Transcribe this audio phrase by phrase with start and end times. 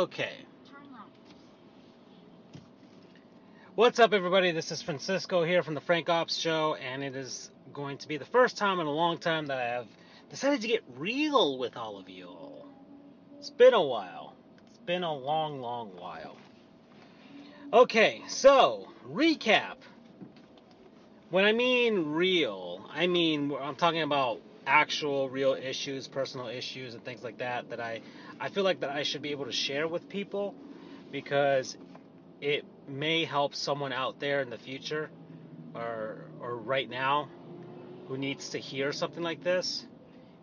[0.00, 0.32] Okay.
[3.74, 4.50] What's up, everybody?
[4.50, 8.16] This is Francisco here from the Frank Ops Show, and it is going to be
[8.16, 9.86] the first time in a long time that I have
[10.30, 12.28] decided to get real with all of you.
[12.28, 12.66] All.
[13.38, 14.34] It's been a while.
[14.70, 16.38] It's been a long, long while.
[17.70, 19.76] Okay, so, recap.
[21.28, 27.04] When I mean real, I mean I'm talking about actual real issues, personal issues and
[27.04, 28.00] things like that that I
[28.40, 30.54] I feel like that I should be able to share with people
[31.10, 31.76] because
[32.40, 35.10] it may help someone out there in the future
[35.74, 37.28] or or right now
[38.08, 39.84] who needs to hear something like this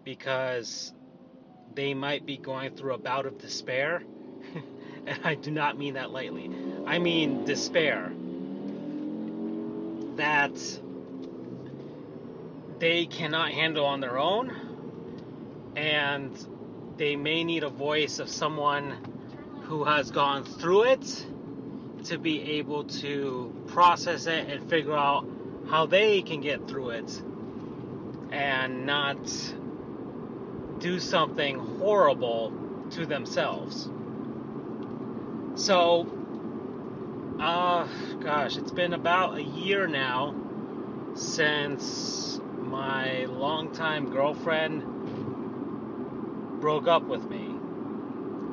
[0.04, 0.94] because
[1.76, 4.04] they might be going through a bout of despair.
[5.06, 6.50] and I do not mean that lightly.
[6.86, 8.12] I mean despair
[10.18, 10.52] that
[12.80, 14.54] they cannot handle on their own
[15.76, 16.32] and
[16.98, 18.98] they may need a voice of someone
[19.64, 21.26] who has gone through it
[22.06, 25.28] to be able to process it and figure out
[25.70, 27.22] how they can get through it
[28.32, 29.18] and not
[30.80, 32.54] do something horrible
[32.92, 33.90] to themselves.
[35.56, 36.08] So,
[37.40, 37.88] uh,
[38.22, 40.36] gosh, it's been about a year now
[41.16, 42.40] since
[42.70, 44.84] my longtime girlfriend
[46.60, 47.56] broke up with me.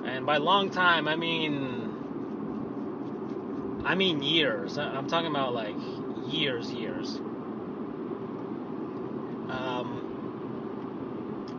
[0.05, 1.85] And by long time, I mean
[3.85, 4.79] I mean years.
[4.79, 5.77] I'm talking about like
[6.27, 7.17] years, years.
[9.51, 10.01] Um,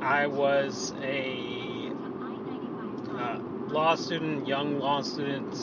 [0.02, 1.92] I was a
[3.16, 5.56] uh, law student, young law student,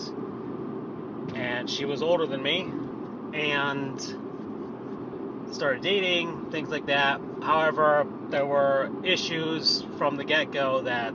[1.35, 2.71] and she was older than me,
[3.35, 4.22] and
[5.53, 7.21] started dating, things like that.
[7.43, 11.15] However, there were issues from the get go that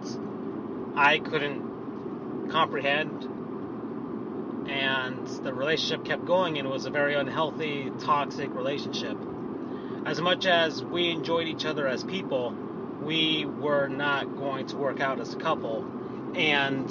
[0.95, 3.23] I couldn't comprehend.
[4.69, 9.17] And the relationship kept going and it was a very unhealthy toxic relationship.
[10.05, 12.55] As much as we enjoyed each other as people
[13.01, 15.85] we were not going to work out as a couple.
[16.35, 16.89] And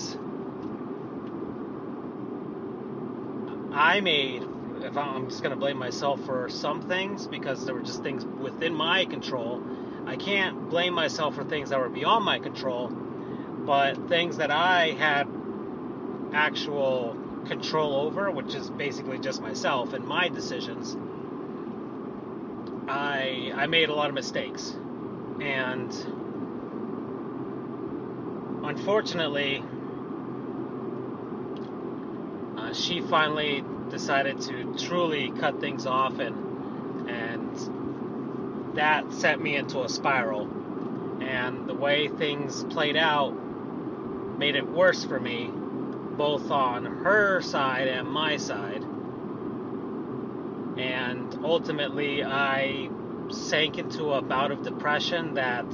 [3.72, 4.42] i made
[4.82, 8.24] if i'm just going to blame myself for some things because there were just things
[8.24, 9.62] within my control
[10.06, 14.92] i can't blame myself for things that were beyond my control but things that i
[14.92, 15.26] had
[16.32, 17.16] actual
[17.46, 20.96] control over, which is basically just myself and my decisions,
[22.88, 24.76] I I made a lot of mistakes.
[25.40, 25.92] And
[28.64, 29.62] unfortunately,
[32.56, 39.82] uh, she finally decided to truly cut things off and and that sent me into
[39.82, 40.48] a spiral.
[41.22, 43.30] And the way things played out
[44.38, 45.50] made it worse for me
[46.16, 48.82] both on her side and my side.
[50.78, 52.90] And ultimately, I
[53.30, 55.66] sank into a bout of depression that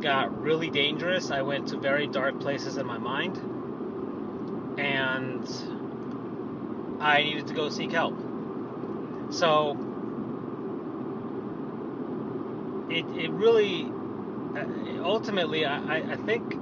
[0.00, 1.30] got really dangerous.
[1.30, 3.38] I went to very dark places in my mind.
[4.78, 5.46] And
[7.02, 8.16] I needed to go seek help.
[9.30, 9.76] So,
[12.90, 13.90] it, it really,
[14.56, 16.58] uh, ultimately, I, I think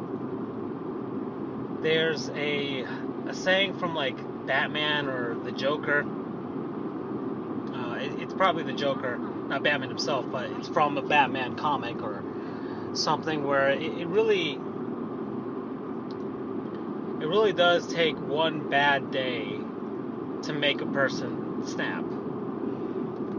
[1.82, 2.86] there's a
[3.26, 6.04] a saying from like Batman or the Joker.
[7.74, 12.02] Uh, it, it's probably the Joker, not Batman himself, but it's from a Batman comic
[12.02, 12.22] or
[12.94, 14.52] something where it, it really
[17.20, 19.59] it really does take one bad day
[20.42, 22.04] to make a person snap.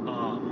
[0.07, 0.51] Um,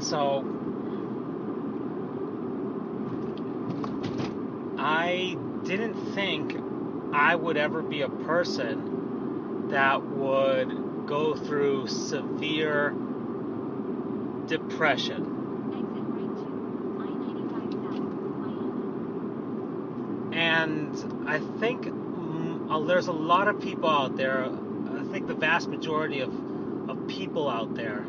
[0.00, 0.44] so
[4.78, 6.56] I didn't think
[7.12, 12.94] I would ever be a person that would go through severe
[14.46, 15.35] depression.
[20.66, 25.68] And I think uh, there's a lot of people out there, I think the vast
[25.68, 28.04] majority of, of people out there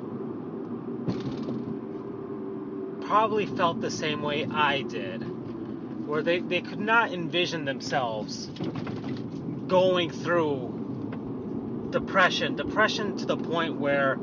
[3.06, 5.20] probably felt the same way I did
[6.08, 8.48] where they, they could not envision themselves
[9.68, 14.18] going through depression, depression to the point where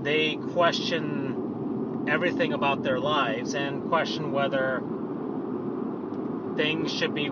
[0.00, 4.82] they question everything about their lives and question whether
[6.56, 7.28] things should be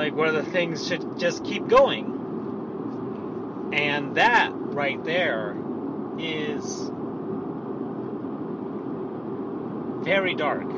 [0.00, 2.06] like where the things should just keep going.
[3.74, 5.54] And that right there
[6.18, 6.90] is
[10.02, 10.70] very dark.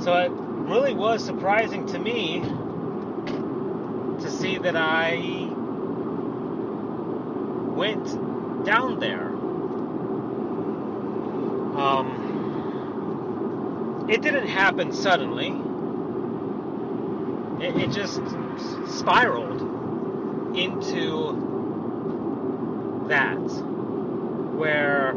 [0.00, 2.40] So it really was surprising to me
[4.22, 5.50] to see that I
[7.76, 9.28] went down there.
[11.78, 12.06] Um,
[14.08, 15.67] it didn't happen suddenly.
[17.60, 18.20] It, it just
[18.86, 21.46] spiraled into
[23.08, 23.36] that
[24.54, 25.14] where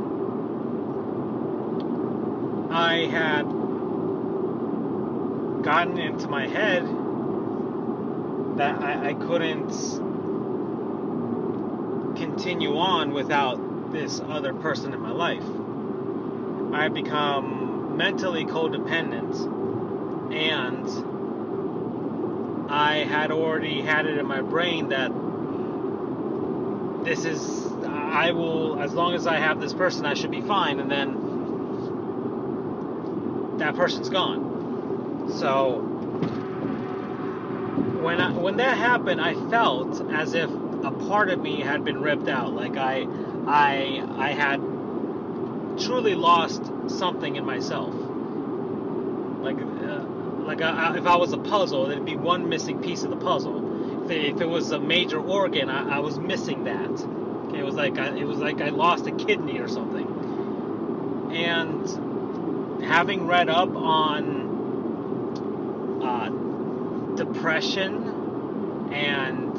[2.71, 3.43] I had
[5.63, 6.83] gotten into my head
[8.57, 9.69] that I, I couldn't
[12.17, 15.43] continue on without this other person in my life.
[16.73, 19.35] I become mentally codependent
[20.33, 21.10] and
[22.71, 25.11] I had already had it in my brain that
[27.03, 30.79] this is I will as long as I have this person I should be fine
[30.79, 31.17] and then
[33.57, 35.31] that person's gone.
[35.37, 35.79] So
[38.01, 42.01] when I, when that happened, I felt as if a part of me had been
[42.01, 42.53] ripped out.
[42.53, 43.07] Like I
[43.47, 44.61] I I had
[45.79, 47.93] truly lost something in myself.
[50.51, 53.15] Like like I, if I was a puzzle, there'd be one missing piece of the
[53.15, 54.03] puzzle.
[54.03, 56.89] If it, if it was a major organ, I, I was missing that.
[56.89, 61.31] Okay, it was like I, it was like I lost a kidney or something.
[61.33, 64.51] And having read up on
[66.03, 66.27] uh,
[67.15, 69.57] depression and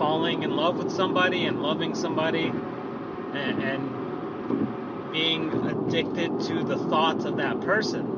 [0.00, 7.24] falling in love with somebody and loving somebody and, and being addicted to the thoughts
[7.24, 8.13] of that person.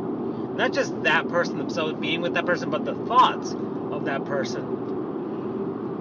[0.57, 4.65] Not just that person themselves being with that person, but the thoughts of that person.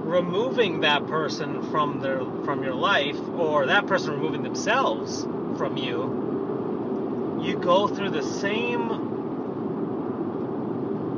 [0.05, 5.23] Removing that person from their from your life, or that person removing themselves
[5.57, 9.15] from you, you go through the same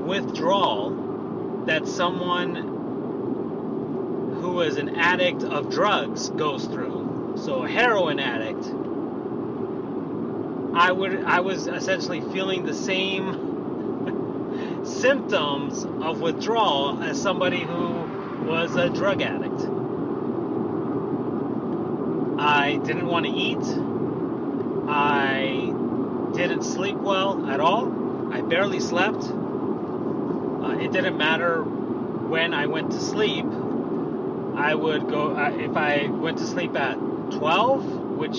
[0.07, 2.55] withdrawal that someone
[4.41, 7.35] who is an addict of drugs goes through.
[7.37, 8.46] So a heroin addict.
[10.77, 13.33] I would I was essentially feeling the same
[14.85, 19.59] symptoms of withdrawal as somebody who was a drug addict.
[22.39, 23.57] I didn't want to eat.
[24.87, 25.73] I
[26.35, 28.31] didn't sleep well at all.
[28.31, 29.23] I barely slept.
[29.23, 33.47] Uh, it didn't matter when I went to sleep.
[34.55, 36.99] I would go uh, if I went to sleep at
[37.31, 37.83] 12,
[38.17, 38.37] which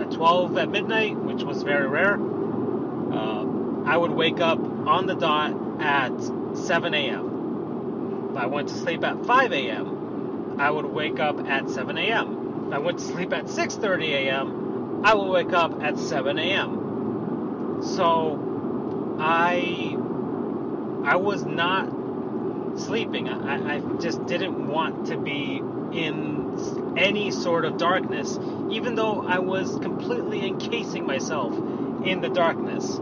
[0.00, 2.14] at 12 at midnight, which was very rare.
[2.14, 3.46] Uh,
[3.86, 6.12] I would wake up on the dot at
[6.54, 8.28] 7 a.m.
[8.30, 12.66] If I went to sleep at 5 a.m., I would wake up at 7 a.m.
[12.66, 17.80] If I went to sleep at 6:30 a.m., I would wake up at 7 a.m.
[17.82, 19.96] So I
[21.04, 21.88] I was not
[22.78, 23.30] sleeping.
[23.30, 28.38] I, I just didn't want to be in any sort of darkness,
[28.70, 31.54] even though I was completely encasing myself
[32.04, 32.98] in the darkness.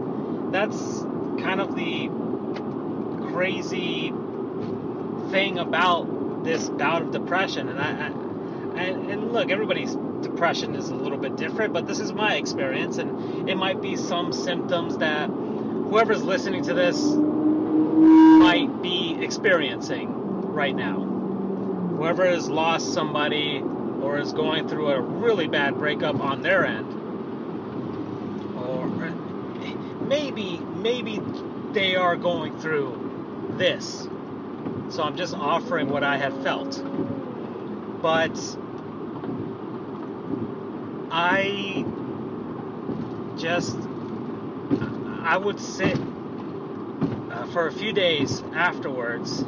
[0.51, 1.01] That's
[1.41, 2.09] kind of the
[3.31, 4.13] crazy
[5.31, 7.69] thing about this bout of depression.
[7.69, 8.29] And I, I
[8.79, 12.97] and, and look, everybody's depression is a little bit different, but this is my experience,
[12.97, 20.13] and it might be some symptoms that whoever's listening to this might be experiencing
[20.53, 21.08] right now.
[21.99, 26.87] Whoever has lost somebody or is going through a really bad breakup on their end,
[28.55, 28.87] or
[30.07, 31.19] maybe maybe
[31.73, 34.07] they are going through this.
[34.87, 36.81] So I'm just offering what I have felt.
[38.01, 38.39] But
[41.11, 41.85] I
[43.37, 43.77] just
[45.23, 45.99] I would sit
[47.29, 49.43] uh, for a few days afterwards.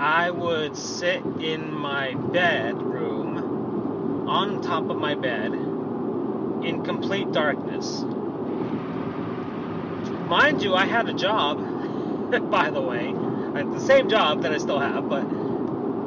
[0.00, 8.02] I would sit in my bedroom on top of my bed in complete darkness.
[10.28, 11.58] Mind you, I had a job,
[12.50, 15.26] by the way, the same job that I still have, but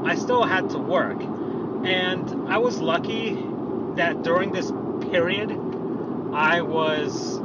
[0.06, 1.22] I still had to work.
[1.84, 3.46] And I was lucky
[3.96, 4.72] that during this
[5.12, 5.52] period,
[6.32, 7.42] I was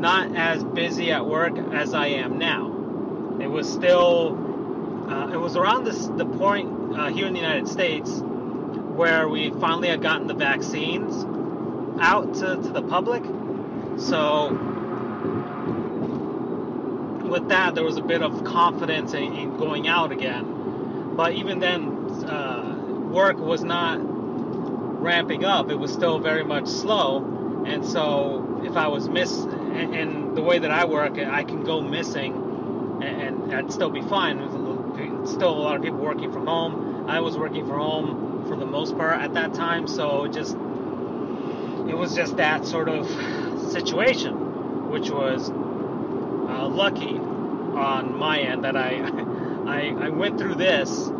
[0.00, 2.71] not as busy at work as I am now.
[3.42, 4.38] It was still,
[5.10, 9.50] uh, it was around this the point uh, here in the United States where we
[9.50, 11.24] finally had gotten the vaccines
[12.00, 13.24] out to, to the public.
[13.98, 14.50] So
[17.24, 21.14] with that, there was a bit of confidence in, in going out again.
[21.16, 21.88] But even then,
[22.24, 22.78] uh,
[23.10, 23.98] work was not
[25.02, 27.64] ramping up, it was still very much slow.
[27.66, 31.64] And so if I was miss, and, and the way that I work, I can
[31.64, 32.41] go missing,
[33.02, 34.38] and, I'd still be fine.
[35.26, 37.06] Still a lot of people working from home.
[37.08, 40.54] I was working from home for the most part at that time, so it just
[40.54, 43.06] it was just that sort of
[43.72, 48.94] situation, which was uh, lucky on my end that I,
[49.66, 51.10] I I went through this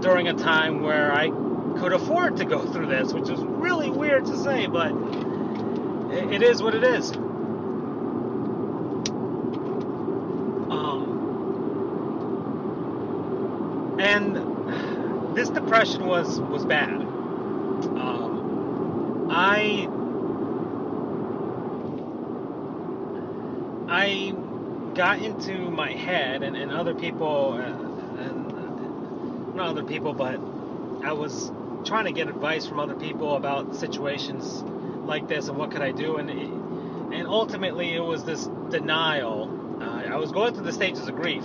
[0.00, 1.28] during a time where I
[1.78, 4.92] could afford to go through this, which is really weird to say, but
[6.12, 7.12] it, it is what it is.
[10.70, 11.20] Um,
[14.10, 17.00] and this depression was was bad.
[17.00, 19.88] Um, I
[23.88, 24.34] I
[24.94, 30.40] got into my head, and, and other people, uh, and not other people, but
[31.04, 31.52] I was
[31.84, 34.62] trying to get advice from other people about situations
[35.04, 36.50] like this and what could I do, and it,
[37.16, 39.78] and ultimately it was this denial.
[39.80, 41.44] Uh, I was going through the stages of grief,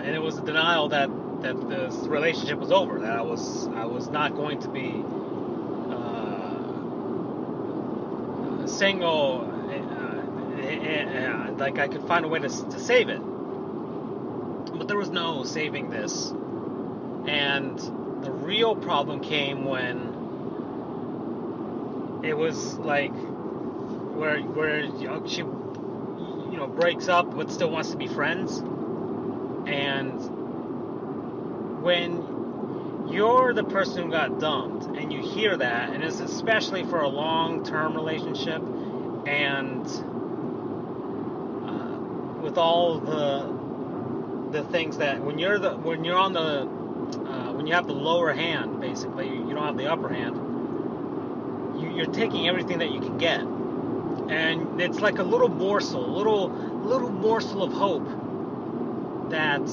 [0.00, 1.10] and it was a denial that
[1.42, 5.02] that this relationship was over, that I was I was not going to be
[5.90, 6.56] uh,
[8.66, 9.40] single,
[9.70, 13.20] uh, like I could find a way to, to save it.
[13.20, 16.30] But there was no saving this.
[17.26, 17.78] And
[18.22, 20.16] the real problem came when
[22.22, 23.12] it was like
[24.14, 24.82] where where
[25.26, 28.62] she you know breaks up but still wants to be friends.
[29.70, 30.20] And
[31.82, 37.00] when you're the person who got dumped and you hear that and it's especially for
[37.00, 38.62] a long-term relationship
[39.26, 39.86] and
[41.66, 41.98] uh,
[42.42, 43.60] with all the
[44.52, 46.68] the things that when you're the when you're on the
[47.18, 50.36] uh, when you have the lower hand, basically, you don't have the upper hand.
[51.80, 56.48] You, you're taking everything that you can get, and it's like a little morsel, little
[56.48, 58.06] little morsel of hope
[59.30, 59.66] that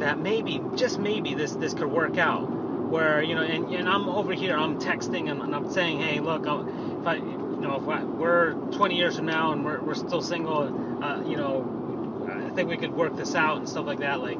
[0.00, 2.50] that maybe, just maybe, this this could work out.
[2.86, 6.20] Where you know, and, and I'm over here, I'm texting and, and I'm saying, hey,
[6.20, 9.80] look, I'm, if I, you know, if I, we're 20 years from now and we're,
[9.80, 13.86] we're still single, uh, you know, I think we could work this out and stuff
[13.86, 14.20] like that.
[14.20, 14.38] Like,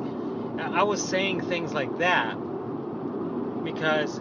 [0.61, 2.35] I was saying things like that
[3.65, 4.21] because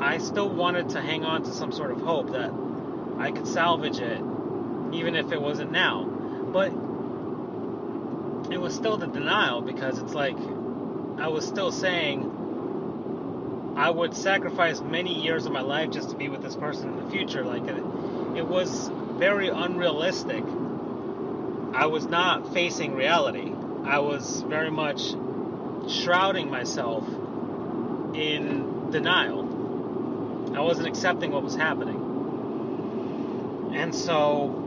[0.00, 2.52] I still wanted to hang on to some sort of hope that
[3.18, 4.20] I could salvage it,
[4.92, 6.04] even if it wasn't now.
[6.04, 6.70] But
[8.56, 10.38] it was still the denial because it's like
[11.18, 12.32] I was still saying
[13.76, 17.04] I would sacrifice many years of my life just to be with this person in
[17.04, 17.44] the future.
[17.44, 17.76] Like it,
[18.34, 20.42] it was very unrealistic.
[21.74, 23.52] I was not facing reality.
[23.84, 25.02] I was very much
[25.90, 27.06] shrouding myself
[28.14, 30.54] in denial.
[30.56, 32.00] I wasn't accepting what was happening.
[33.76, 34.66] And so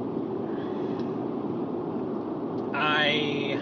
[2.75, 3.58] I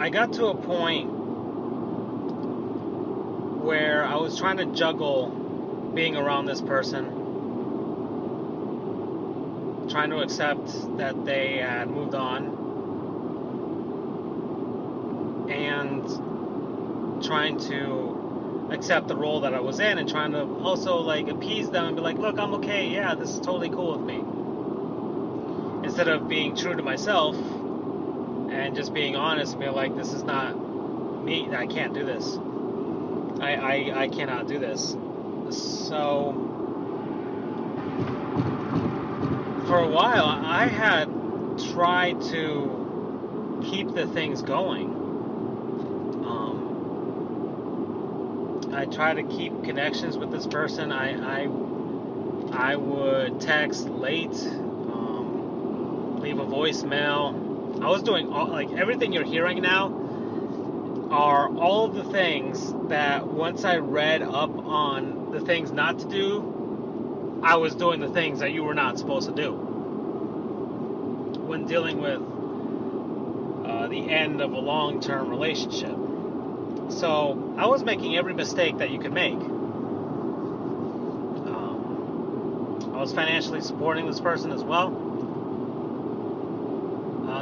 [0.00, 1.10] I got to a point
[3.64, 7.18] where I was trying to juggle being around this person
[9.88, 12.44] trying to accept that they had moved on
[15.50, 16.04] and
[17.24, 21.70] trying to accept the role that I was in and trying to also like appease
[21.70, 24.22] them and be like, look, I'm okay, yeah, this is totally cool with me.
[25.84, 27.34] Instead of being true to myself
[28.50, 30.56] and just being honest and being like, this is not
[31.24, 32.38] me, I can't do this.
[33.40, 34.96] I, I, I cannot do this.
[35.50, 36.32] So
[39.66, 41.08] for a while, I had
[41.72, 44.94] tried to keep the things going.
[46.24, 46.70] Um,
[48.72, 50.90] I try to keep connections with this person.
[50.90, 51.48] I I,
[52.50, 57.47] I would text late, um, leave a voicemail.
[57.80, 63.64] I was doing all, like everything you're hearing now are all the things that once
[63.64, 68.52] I read up on the things not to do, I was doing the things that
[68.52, 69.52] you were not supposed to do
[71.46, 72.20] when dealing with
[73.64, 75.96] uh, the end of a long term relationship.
[76.90, 79.34] So I was making every mistake that you could make.
[81.46, 85.07] Um, I was financially supporting this person as well.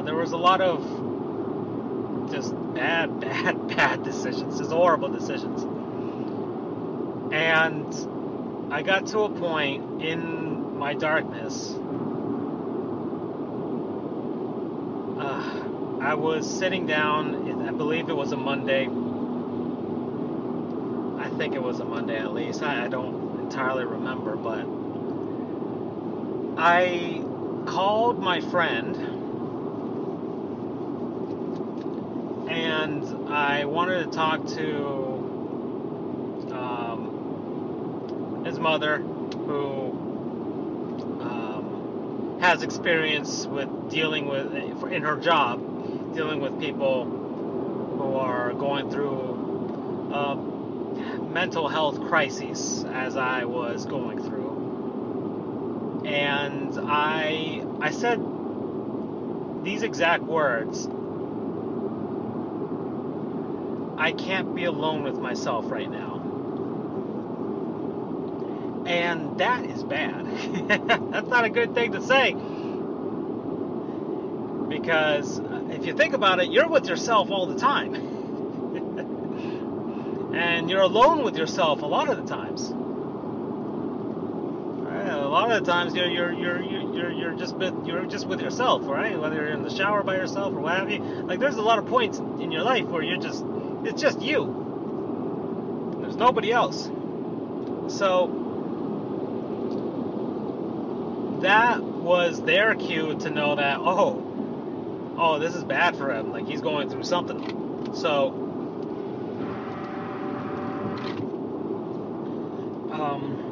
[0.06, 5.62] There was a lot of just bad, bad, bad decisions, just horrible decisions.
[7.32, 11.74] And I got to a point in my darkness.
[15.18, 18.84] Uh, I was sitting down I believe it was a Monday.
[21.18, 22.62] I think it was a Monday at least.
[22.62, 24.64] I, I don't entirely remember, but
[26.56, 27.24] I
[27.66, 28.96] called my friend
[32.48, 34.84] and I wanted to talk to
[36.52, 39.90] um, his mother, who
[41.20, 44.54] um, has experience with dealing with,
[44.92, 49.26] in her job, dealing with people who are going through
[51.36, 56.02] mental health crises, as I was going through.
[56.06, 58.24] And I, I said
[59.62, 60.88] these exact words
[63.98, 66.22] I can't be alone with myself right now.
[68.86, 70.26] And that is bad.
[71.12, 72.36] That's not a good thing to say.
[74.68, 77.94] Because if you think about it, you're with yourself all the time.
[80.34, 82.72] and you're alone with yourself a lot of the times.
[85.26, 88.86] A lot of the times you're you're you're you're you're just you're just with yourself,
[88.86, 89.18] right?
[89.18, 91.00] Whether you're in the shower by yourself or what have you.
[91.00, 93.44] Like there's a lot of points in your life where you're just
[93.86, 94.64] it's just you.
[96.00, 96.90] There's nobody else.
[97.88, 98.42] So
[101.40, 106.32] that was their cue to know that oh, oh, this is bad for him.
[106.32, 107.94] Like he's going through something.
[107.94, 108.28] So
[112.92, 113.44] um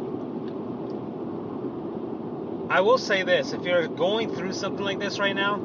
[2.71, 5.59] I will say this, if you're going through something like this right now,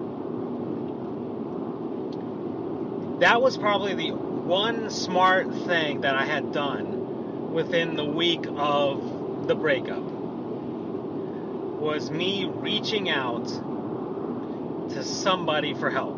[3.20, 9.48] that was probably the one smart thing that I had done within the week of
[9.48, 13.46] the breakup was me reaching out
[14.90, 16.18] to somebody for help.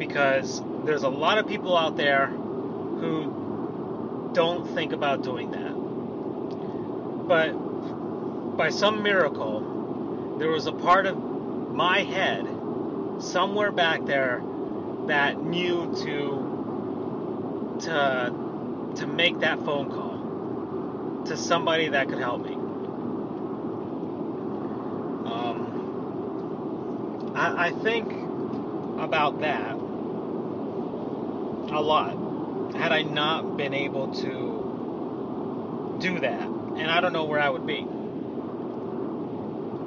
[0.00, 5.74] Because there's a lot of people out there who don't think about doing that.
[7.28, 7.52] But
[8.56, 11.16] by some miracle, there was a part of
[11.72, 12.48] my head
[13.20, 14.42] somewhere back there
[15.06, 16.53] that knew to
[17.80, 18.32] to
[18.96, 22.54] to make that phone call to somebody that could help me.
[25.24, 25.72] Um,
[27.34, 28.12] I, I think
[28.98, 29.72] about that
[31.72, 32.74] a lot.
[32.76, 34.54] Had I not been able to
[36.00, 37.78] do that, and I don't know where I would be.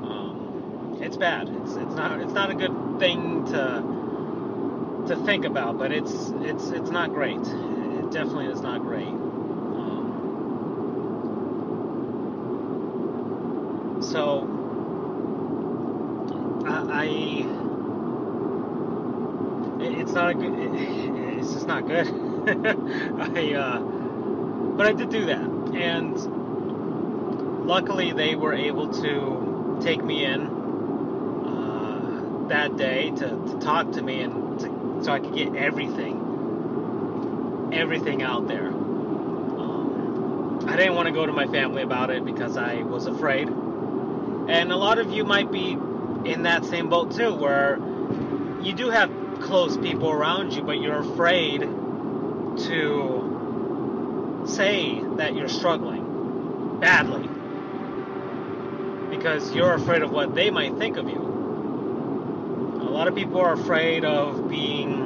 [0.04, 1.50] Um, it's bad.
[1.50, 3.84] It's it's not it's not a good thing to
[5.08, 7.45] to think about, but it's it's it's not great
[8.11, 9.07] definitely is not great.
[9.07, 10.03] Um,
[14.01, 14.47] so
[16.65, 17.05] I, I,
[19.83, 20.53] it's not a good.
[20.53, 20.71] It,
[21.39, 22.07] it's just not good.
[23.37, 26.15] I uh, but I did do that, and
[27.67, 30.47] luckily they were able to take me in
[31.45, 36.16] uh, that day to, to talk to me and to, so I could get everything
[37.73, 38.67] everything out there.
[38.67, 43.47] Um, I didn't want to go to my family about it because I was afraid.
[43.49, 45.77] And a lot of you might be
[46.25, 47.77] in that same boat too, where
[48.62, 49.10] you do have
[49.41, 53.23] close people around you, but you're afraid to
[54.47, 57.27] say that you're struggling badly
[59.15, 61.21] because you're afraid of what they might think of you.
[62.82, 64.96] A lot of people are afraid of being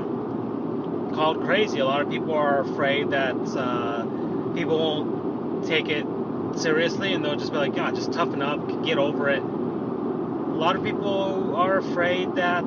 [1.14, 1.80] called crazy.
[1.80, 4.04] A lot of people are afraid that uh,
[4.54, 6.06] people won't take it
[6.56, 9.42] seriously and they'll just be like, God, just toughen up, get over it.
[9.42, 12.64] A lot of people are afraid that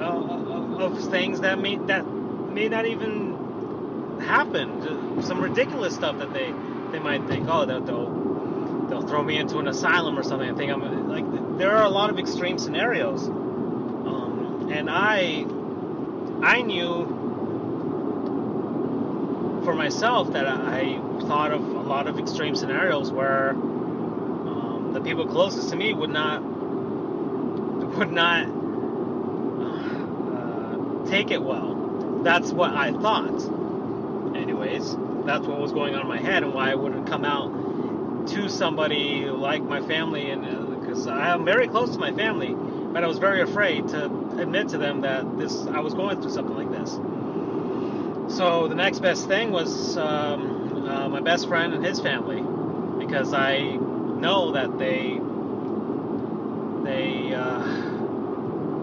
[0.00, 5.22] uh, of things that may that may not even happen.
[5.22, 6.52] Some ridiculous stuff that they
[6.92, 10.48] they might think, oh, they'll they'll, they'll throw me into an asylum or something.
[10.48, 13.28] I think I'm like there are a lot of extreme scenarios
[14.70, 15.46] and I
[16.42, 17.06] I knew
[19.64, 25.26] for myself that I thought of a lot of extreme scenarios where um, the people
[25.26, 26.42] closest to me would not
[27.96, 28.46] would not
[30.32, 32.20] uh, take it well.
[32.22, 33.42] That's what I thought.
[34.36, 38.28] Anyways, that's what was going on in my head and why I wouldn't come out
[38.28, 42.54] to somebody like my family and because uh, I am very close to my family,
[42.92, 46.30] but I was very afraid to admit to them that this I was going through
[46.30, 46.98] something like this.
[48.36, 52.42] So the next best thing was um, uh, my best friend and his family,
[52.98, 55.20] because I know that they
[56.84, 57.62] they uh,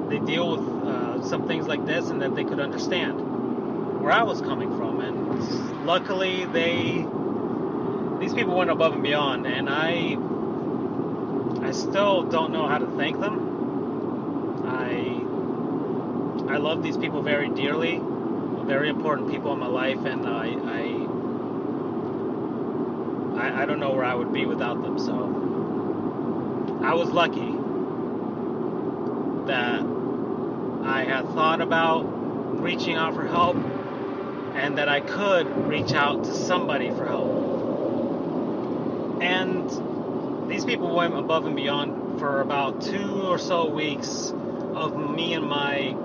[0.09, 4.23] they deal with uh, some things like this and that they could understand where I
[4.23, 4.99] was coming from.
[4.99, 7.05] And luckily, they
[8.19, 10.17] these people went above and beyond, and I
[11.61, 13.54] I still don't know how to thank them.
[16.47, 17.99] I love these people very dearly,
[18.65, 21.05] very important people in my life, and I I
[23.37, 24.99] I, I don't know where I would be without them.
[24.99, 25.45] So
[26.83, 27.51] I was lucky
[29.47, 29.81] that
[30.85, 32.01] I had thought about
[32.61, 33.57] reaching out for help
[34.55, 37.57] and that I could reach out to somebody for help.
[39.21, 44.31] And these people went above and beyond for about two or so weeks
[44.75, 45.95] of me and my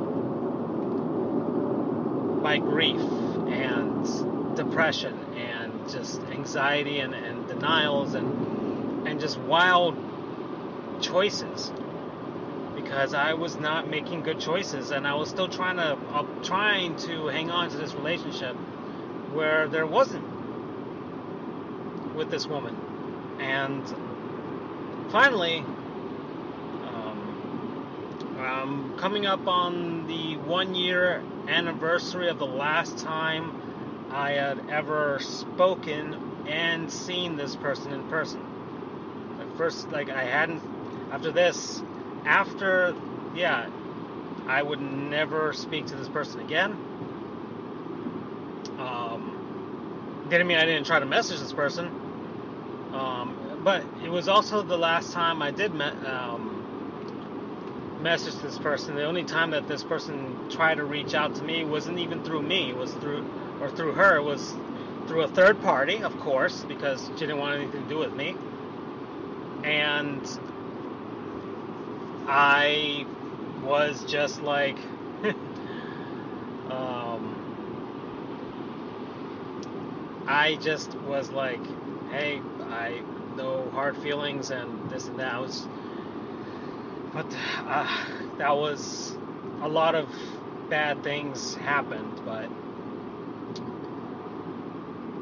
[2.51, 3.01] my grief
[3.49, 9.95] and depression and just anxiety and, and denials and and just wild
[11.01, 11.71] choices.
[12.75, 16.97] Because I was not making good choices and I was still trying to uh, trying
[17.07, 18.57] to hang on to this relationship
[19.37, 20.27] where there wasn't
[22.17, 22.75] with this woman.
[23.41, 23.85] And
[25.13, 25.59] finally
[26.89, 33.53] um, um, coming up on the one year anniversary of the last time
[34.11, 38.41] I had ever spoken and seen this person in person.
[39.41, 40.63] At first, like I hadn't.
[41.13, 41.83] After this,
[42.25, 42.95] after
[43.35, 43.69] yeah,
[44.47, 46.79] I would never speak to this person again.
[48.79, 49.37] Um,
[50.29, 51.91] didn't mean I didn't try to message this person.
[52.93, 53.35] Um,
[53.65, 56.50] but it was also the last time I did me- um,
[58.03, 58.97] message this person.
[58.97, 62.43] The only time that this person tried to reach out to me wasn't even through
[62.43, 62.71] me.
[62.71, 63.25] It was through
[63.61, 64.17] or through her.
[64.17, 64.55] It was
[65.07, 68.37] through a third party, of course, because she didn't want anything to do with me.
[69.65, 70.23] And
[72.27, 73.07] I
[73.63, 74.79] was just like,
[76.71, 77.35] um,
[80.27, 81.61] I just was like,
[82.11, 83.03] hey, I
[83.37, 85.35] no hard feelings and this and that.
[85.35, 85.67] I was,
[87.15, 87.27] but
[87.67, 87.87] uh,
[88.39, 89.17] that was
[89.63, 90.09] a lot of
[90.69, 92.49] bad things happened, but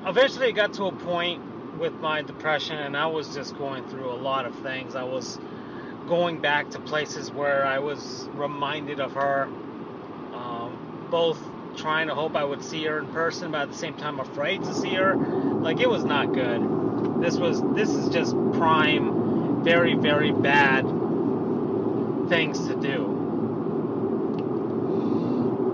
[0.07, 1.43] eventually it got to a point
[1.79, 4.95] with my depression and I was just going through a lot of things.
[4.95, 5.39] I was
[6.07, 9.45] going back to places where I was reminded of her,
[10.33, 11.41] um, both
[11.77, 14.63] trying to hope I would see her in person, but at the same time afraid
[14.65, 15.17] to see her.
[15.17, 17.23] Like it was not good.
[17.23, 20.98] This was this is just prime, very very bad
[22.29, 23.05] things to do.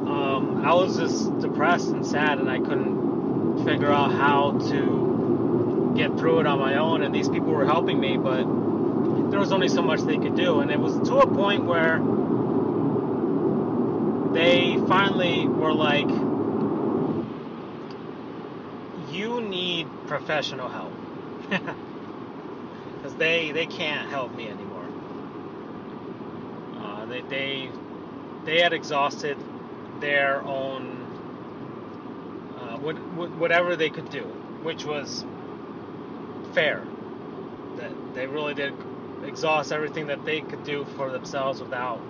[0.09, 6.17] Um, I was just depressed and sad, and I couldn't figure out how to get
[6.19, 7.03] through it on my own.
[7.03, 8.45] And these people were helping me, but
[9.31, 10.61] there was only so much they could do.
[10.61, 11.99] And it was to a point where
[14.33, 16.09] they finally were like,
[19.13, 20.93] "You need professional help,"
[21.49, 24.74] because they they can't help me anymore.
[27.15, 27.71] They they
[28.45, 29.39] they had exhausted
[30.01, 31.01] their own
[32.59, 32.97] uh, what,
[33.37, 34.23] whatever they could do,
[34.65, 35.25] which was
[36.55, 36.83] fair.
[37.77, 38.75] That they really did
[39.25, 42.01] exhaust everything that they could do for themselves without.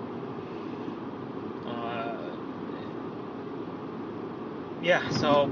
[1.66, 2.16] Uh,
[4.80, 5.50] yeah, so.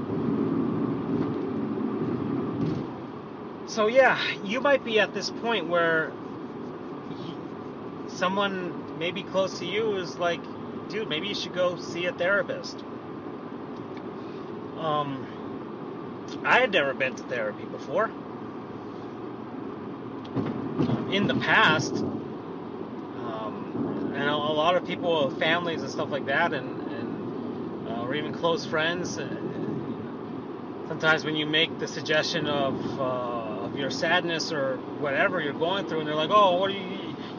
[3.67, 6.11] So, yeah, you might be at this point where
[8.07, 10.41] someone maybe close to you is like,
[10.89, 12.83] dude, maybe you should go see a therapist.
[14.77, 15.27] Um,
[16.43, 18.11] I had never been to therapy before
[21.11, 26.53] in the past, um, and a, a, lot of people, families and stuff like that,
[26.53, 29.19] and, and uh, or even close friends.
[29.19, 29.27] Uh,
[30.87, 35.87] sometimes when you make the suggestion of, uh, of your sadness or whatever you're going
[35.87, 36.92] through, and they're like, "Oh, what are you?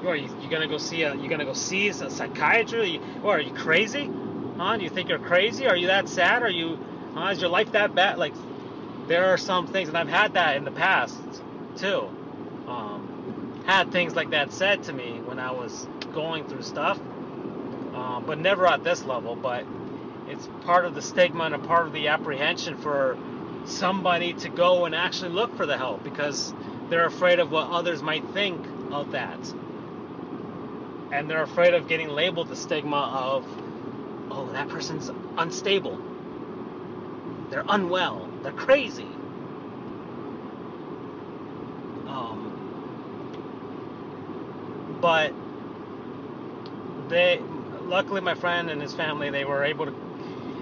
[0.06, 1.14] Are you, you gonna go see a?
[1.14, 3.00] You gonna go see a psychiatrist?
[3.22, 4.10] What are you crazy?
[4.56, 4.76] Huh?
[4.76, 5.66] Do you think you're crazy?
[5.66, 6.42] Are you that sad?
[6.42, 6.78] Are you?
[7.14, 7.30] Huh?
[7.30, 8.18] Is your life that bad?
[8.18, 8.34] Like,
[9.08, 11.18] there are some things, and I've had that in the past
[11.76, 12.10] too
[13.64, 18.38] had things like that said to me when I was going through stuff, um, but
[18.38, 19.36] never at this level.
[19.36, 19.64] But
[20.28, 23.18] it's part of the stigma and a part of the apprehension for
[23.64, 26.52] somebody to go and actually look for the help because
[26.90, 29.54] they're afraid of what others might think of that.
[31.14, 33.46] And they're afraid of getting labeled the stigma of,
[34.32, 35.96] oh, that person's unstable.
[37.50, 38.28] They're unwell.
[38.42, 39.06] They're crazy.
[42.08, 42.50] Um,
[45.00, 45.32] but
[47.08, 47.40] they
[47.82, 49.94] luckily, my friend and his family they were able to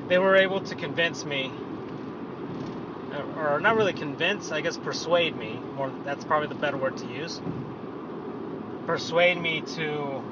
[0.08, 1.50] they were able to convince me,
[3.38, 5.58] or not really convince, I guess persuade me.
[5.76, 7.40] More that's probably the better word to use.
[8.86, 10.22] Persuade me to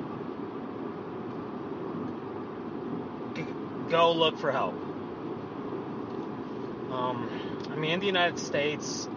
[3.90, 4.74] go look for help.
[6.90, 9.08] Um, I mean, in the United States,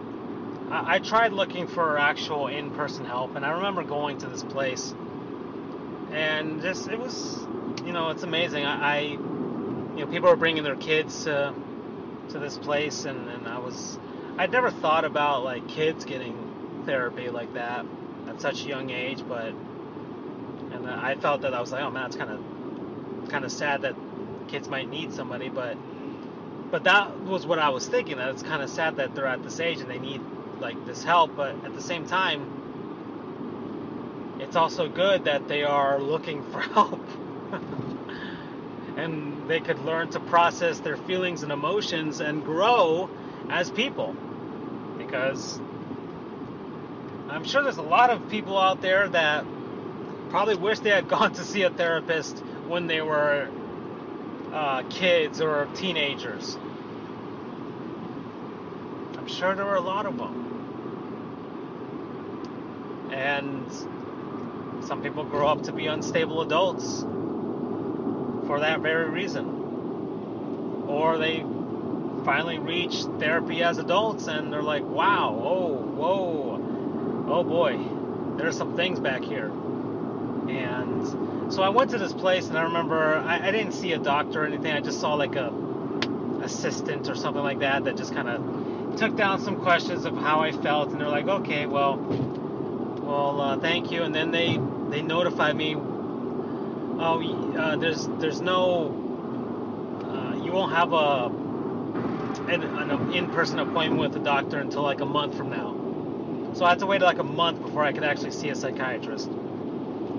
[0.70, 4.94] I, I tried looking for actual in-person help, and I remember going to this place,
[6.12, 7.46] and just it was,
[7.84, 8.64] you know, it's amazing.
[8.64, 11.54] I, I you know, people were bringing their kids to
[12.30, 13.98] to this place, and, and I was,
[14.38, 17.84] I'd never thought about like kids getting therapy like that
[18.28, 19.52] at such a young age, but
[20.72, 23.82] and I felt that I was like, oh man, it's kind of kind of sad
[23.82, 23.94] that
[24.54, 25.76] kids might need somebody, but
[26.70, 28.18] but that was what I was thinking.
[28.18, 30.20] That it's kind of sad that they're at this age and they need
[30.60, 32.46] like this help, but at the same time,
[34.38, 37.04] it's also good that they are looking for help.
[38.96, 43.10] and they could learn to process their feelings and emotions and grow
[43.50, 44.14] as people.
[44.98, 45.58] Because
[47.28, 49.44] I'm sure there's a lot of people out there that
[50.30, 52.38] probably wish they had gone to see a therapist
[52.68, 53.48] when they were
[54.54, 56.56] uh, kids or teenagers.
[59.18, 60.42] I'm sure there were a lot of them.
[63.12, 63.66] And
[64.84, 67.00] some people grow up to be unstable adults
[68.46, 70.84] for that very reason.
[70.86, 71.40] Or they
[72.24, 77.78] finally reach therapy as adults and they're like, wow, oh, whoa, oh boy,
[78.36, 79.50] there's some things back here.
[81.50, 84.42] So I went to this place and I remember I, I didn't see a doctor
[84.42, 84.72] or anything.
[84.72, 85.52] I just saw like a
[86.42, 90.40] assistant or something like that that just kind of took down some questions of how
[90.40, 94.02] I felt and they're like, okay, well, well, uh, thank you.
[94.02, 98.88] And then they they notified me, oh, uh, there's there's no,
[100.04, 101.26] uh, you won't have a
[102.50, 106.52] an, an in-person appointment with a doctor until like a month from now.
[106.54, 109.30] So I had to wait like a month before I could actually see a psychiatrist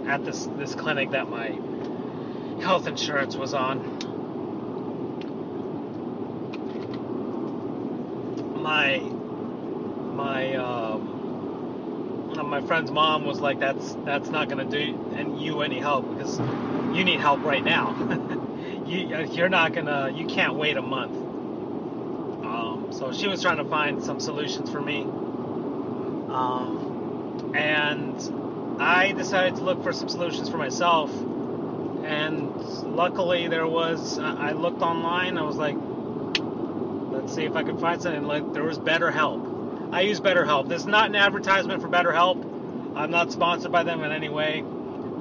[0.08, 1.58] at this this clinic that my
[2.62, 4.00] health insurance was on.
[8.62, 9.00] My
[10.16, 11.16] my um,
[12.50, 16.40] my friend's mom was like, "That's that's not gonna do and you any help because
[16.96, 17.96] you need help right now.
[18.86, 21.16] you you're not gonna you can't wait a month."
[22.46, 25.02] Um, so she was trying to find some solutions for me,
[26.30, 28.45] um, and
[28.80, 31.12] I decided to look for some solutions for myself.
[31.12, 32.56] And
[32.96, 35.38] luckily, there was I looked online.
[35.38, 35.76] I was like,
[37.12, 39.56] "Let's see if I can find something." Like there was BetterHelp
[39.92, 40.68] I use BetterHelp.
[40.68, 42.96] This is not an advertisement for BetterHelp.
[42.98, 44.64] I'm not sponsored by them in any way.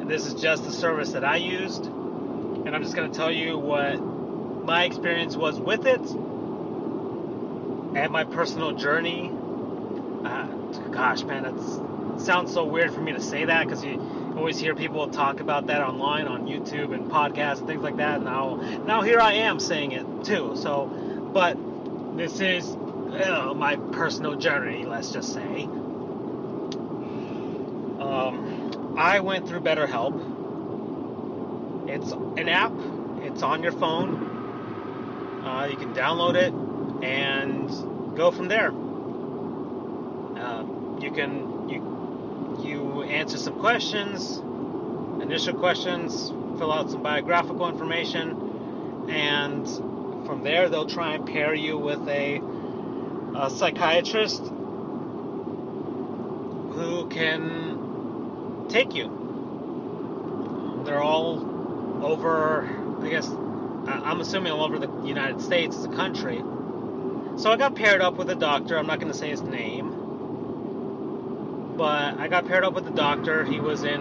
[0.05, 1.87] This is just the service that I used.
[1.87, 4.03] And I'm just going to tell you what
[4.65, 6.01] my experience was with it
[7.97, 9.31] and my personal journey.
[10.25, 10.47] Uh,
[10.91, 11.55] gosh, man, it
[12.19, 14.01] sounds so weird for me to say that because you
[14.37, 18.23] always hear people talk about that online on YouTube and podcasts and things like that.
[18.23, 20.57] Now, now here I am saying it too.
[20.57, 20.87] So,
[21.33, 21.57] but
[22.17, 25.65] this is uh, my personal journey, let's just say.
[28.01, 30.33] Um, I went through BetterHelp.
[31.89, 32.73] It's an app.
[33.23, 35.43] It's on your phone.
[35.45, 36.53] Uh, you can download it
[37.05, 38.73] and go from there.
[40.41, 40.65] Uh,
[41.01, 41.54] you can
[43.15, 44.39] answer some questions,
[45.23, 49.67] initial questions, fill out some biographical information, and
[50.27, 52.41] from there they'll try and pair you with a
[53.37, 54.43] a psychiatrist
[56.73, 60.83] who can take you.
[60.85, 62.69] They're all over,
[63.03, 66.43] I guess, I'm assuming all over the United States as a country.
[67.37, 68.79] So I got paired up with a doctor.
[68.79, 69.94] I'm not going to say his name.
[71.77, 73.45] But I got paired up with a doctor.
[73.45, 74.01] He was in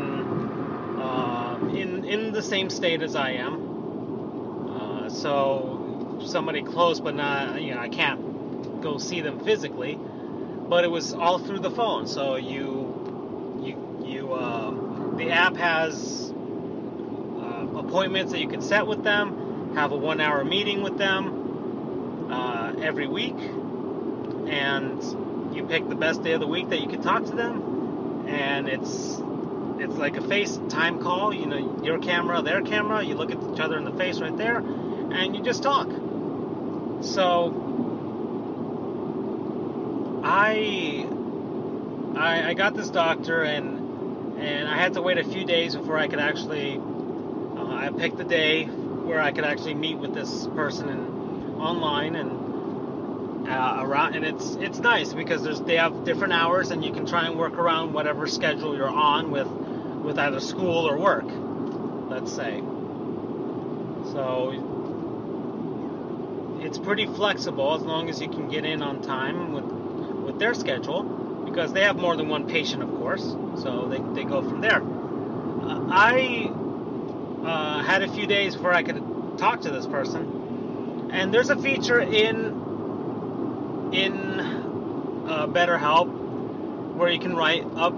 [1.00, 3.82] uh, in in the same state as I am.
[4.60, 10.00] Uh, so somebody close, but not you know I can't go see them physically,
[10.54, 12.08] but it was all through the phone.
[12.08, 16.34] So you you you uh, the app has
[17.24, 22.74] uh, appointments that you can set with them, have a one-hour meeting with them uh,
[22.82, 23.38] every week,
[24.48, 25.02] and
[25.54, 28.68] you pick the best day of the week that you can talk to them, and
[28.68, 29.22] it's
[29.80, 31.34] it's like a FaceTime call.
[31.34, 33.04] You know, your camera, their camera.
[33.04, 35.90] You look at each other in the face right there, and you just talk.
[37.02, 37.74] So
[40.24, 41.06] I,
[42.16, 45.98] I, I got this doctor and and I had to wait a few days before
[45.98, 46.78] I could actually.
[46.78, 52.16] Uh, I picked the day where I could actually meet with this person in, online
[52.16, 52.43] and
[53.48, 57.06] uh, around, and it's it's nice because there's they have different hours and you can
[57.06, 61.26] try and work around whatever schedule you're on with with either school or work.
[62.10, 62.62] Let's say.
[64.12, 64.52] So
[66.62, 69.66] it's pretty flexible as long as you can get in on time with
[70.26, 71.04] with their schedule
[71.46, 73.36] because they have more than one patient, of course.
[73.62, 74.82] So they, they go from there.
[74.82, 76.52] Uh, I
[77.46, 81.58] uh, had a few days before I could talk to this person, and there's a
[81.58, 82.63] feature in
[83.94, 86.08] in uh, BetterHelp
[86.96, 87.92] where you can write a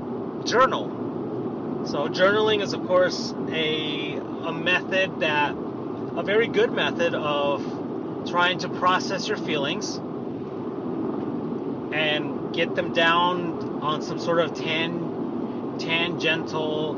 [0.46, 1.84] journal.
[1.86, 7.62] So journaling is, of course, a a method that a very good method of
[8.28, 9.96] trying to process your feelings
[11.94, 16.96] and get them down on some sort of tan, tangential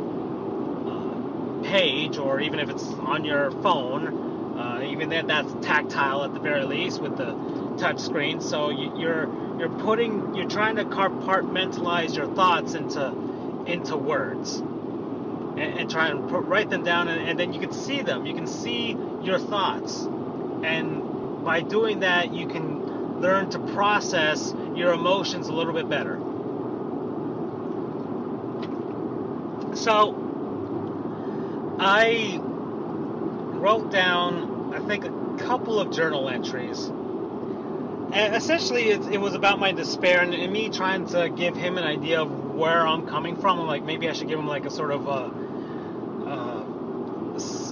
[0.88, 6.34] uh, page, or even if it's on your phone, uh, even that that's tactile at
[6.34, 7.34] the very least with the
[7.78, 8.42] touch screen.
[8.42, 13.08] So you, you're you're putting you're trying to compartmentalize your thoughts into
[13.66, 17.74] into words and, and try and put, write them down, and, and then you can
[17.74, 18.26] see them.
[18.26, 20.04] You can see your thoughts,
[20.64, 26.20] and by doing that, you can learn to process your emotions a little bit better.
[29.76, 30.16] So,
[31.80, 36.92] I wrote down, I think, a couple of journal entries.
[38.18, 41.84] Essentially, it, it was about my despair and, and, me trying to give him an
[41.84, 43.60] idea of where I'm coming from.
[43.60, 45.32] I'm like, maybe I should give him like a sort of a,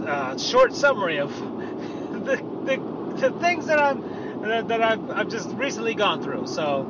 [0.05, 1.35] a, a short summary of
[2.25, 2.77] the, the
[3.15, 6.45] the things that I'm that I've, I've just recently gone through.
[6.47, 6.85] So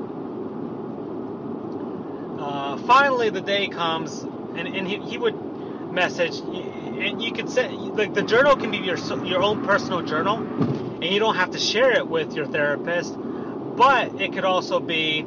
[2.39, 7.69] uh, finally, the day comes, and, and he, he would message, and you could say
[7.69, 11.59] like the journal can be your your own personal journal, and you don't have to
[11.59, 13.15] share it with your therapist,
[13.75, 15.25] but it could also be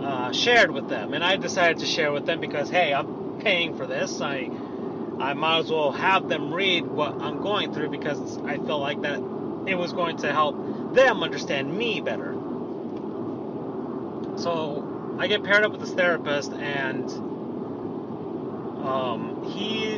[0.00, 1.14] uh, shared with them.
[1.14, 4.20] And I decided to share with them because hey, I'm paying for this.
[4.20, 4.50] I
[5.20, 9.02] I might as well have them read what I'm going through because I felt like
[9.02, 9.20] that
[9.66, 10.56] it was going to help
[10.94, 12.32] them understand me better.
[14.36, 17.10] So I get paired up with this therapist, and
[18.82, 19.96] um, he,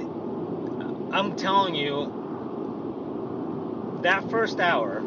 [1.16, 2.18] I'm telling you,
[4.02, 5.00] that first hour,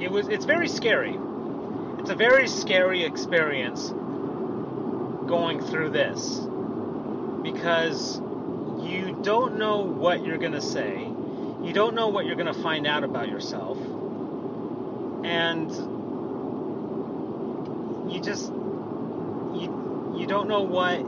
[0.00, 1.18] it, was, it's very scary.
[1.98, 3.90] It's a very scary experience
[5.26, 6.40] going through this
[7.42, 8.20] because
[8.80, 11.10] you don't know what you're going to say.
[11.62, 13.78] You don't know what you're going to find out about yourself.
[15.24, 15.70] And
[18.10, 21.00] you just you you don't know what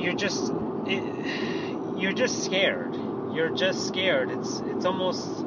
[0.00, 0.52] you're just
[0.86, 2.94] it, you're just scared.
[3.32, 4.30] You're just scared.
[4.30, 5.45] It's it's almost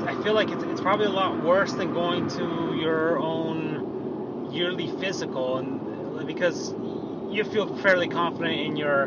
[0.00, 4.88] I feel like it's, it's probably a lot worse than going to your own yearly
[5.00, 6.74] physical and because
[7.30, 9.04] you feel fairly confident in your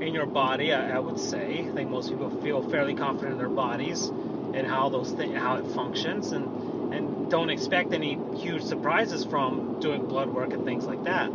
[0.00, 0.72] in your body.
[0.72, 1.66] I, I, would say.
[1.66, 5.56] I think most people feel fairly confident in their bodies and how those th- how
[5.56, 10.84] it functions, and and don't expect any huge surprises from doing blood work and things
[10.84, 11.30] like that.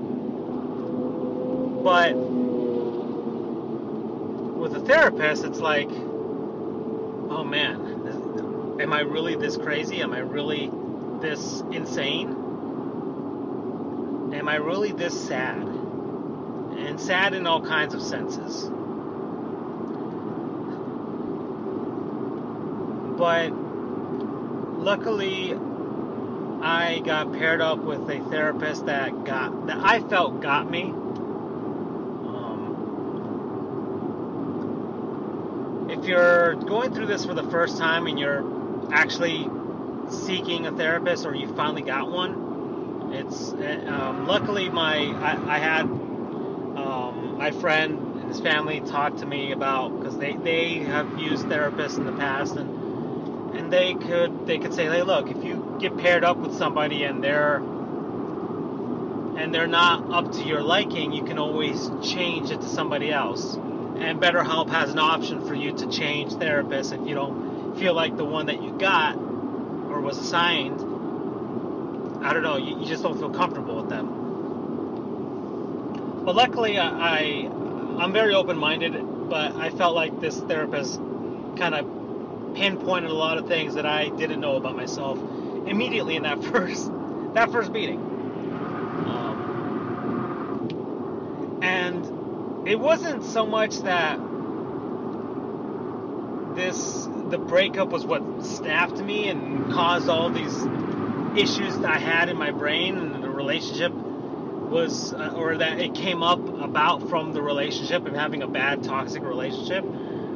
[1.83, 2.15] But
[4.57, 7.94] with a therapist, it's like, oh man,
[8.79, 10.01] am I really this crazy?
[10.01, 10.71] Am I really
[11.21, 12.29] this insane?
[14.33, 15.61] Am I really this sad?
[15.61, 18.69] And sad in all kinds of senses.
[23.17, 23.51] But
[24.83, 25.53] luckily,
[26.61, 30.83] I got paired up with a therapist that got that I felt got me.
[30.83, 30.97] Um,
[35.89, 39.49] if you're going through this for the first time and you're actually
[40.09, 45.81] seeking a therapist or you finally got one, it's um, luckily my I, I had
[46.77, 51.47] um, my friend and his family talk to me about because they, they have used
[51.47, 55.77] therapists in the past and and they could they could say hey look if you
[55.79, 57.57] get paired up with somebody and they're
[59.37, 63.55] and they're not up to your liking you can always change it to somebody else.
[63.55, 67.44] And BetterHelp has an option for you to change therapists if you don't
[67.77, 70.81] feel like the one that you got or was assigned
[72.25, 74.23] I don't know, you, you just don't feel comfortable with them.
[76.25, 77.51] But luckily, I, I
[77.99, 80.99] I'm very open-minded, but I felt like this therapist
[81.55, 81.85] kind of
[82.55, 85.19] pinpointed a lot of things that I didn't know about myself
[85.67, 86.91] immediately in that first
[87.35, 87.99] that first meeting.
[89.07, 89.59] Um,
[91.61, 94.19] and it wasn't so much that
[96.55, 100.55] this the breakup was what snapped me and caused all these
[101.37, 105.93] issues that I had in my brain and the relationship was uh, or that it
[105.93, 109.85] came up about from the relationship and having a bad toxic relationship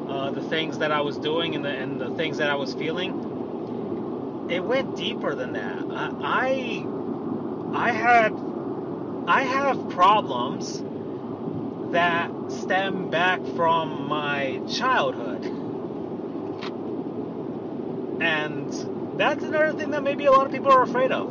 [0.10, 2.74] uh, the things that I was doing and the, and the things that I was
[2.74, 5.84] feeling it went deeper than that.
[5.92, 6.84] I
[7.72, 8.34] I, I had
[9.28, 10.84] I have problems
[11.92, 15.59] that stem back from my childhood
[18.22, 18.72] and
[19.20, 21.30] that's another thing that maybe a lot of people are afraid of.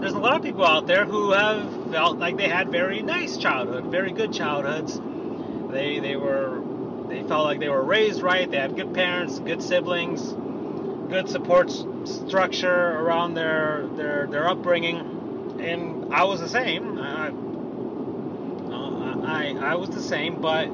[0.00, 3.36] There's a lot of people out there who have felt like they had very nice
[3.36, 5.00] childhood, very good childhoods.
[5.72, 6.62] They they were
[7.08, 8.50] they felt like they were raised right.
[8.50, 10.32] They had good parents, good siblings,
[11.10, 11.70] good support
[12.04, 15.58] structure around their their their upbringing.
[15.60, 16.98] And I was the same.
[16.98, 17.32] I
[19.26, 20.68] I, I was the same, but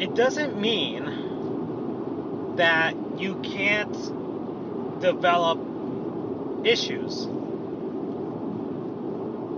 [0.00, 1.21] it doesn't mean
[2.56, 5.58] that you can't develop
[6.64, 7.24] issues.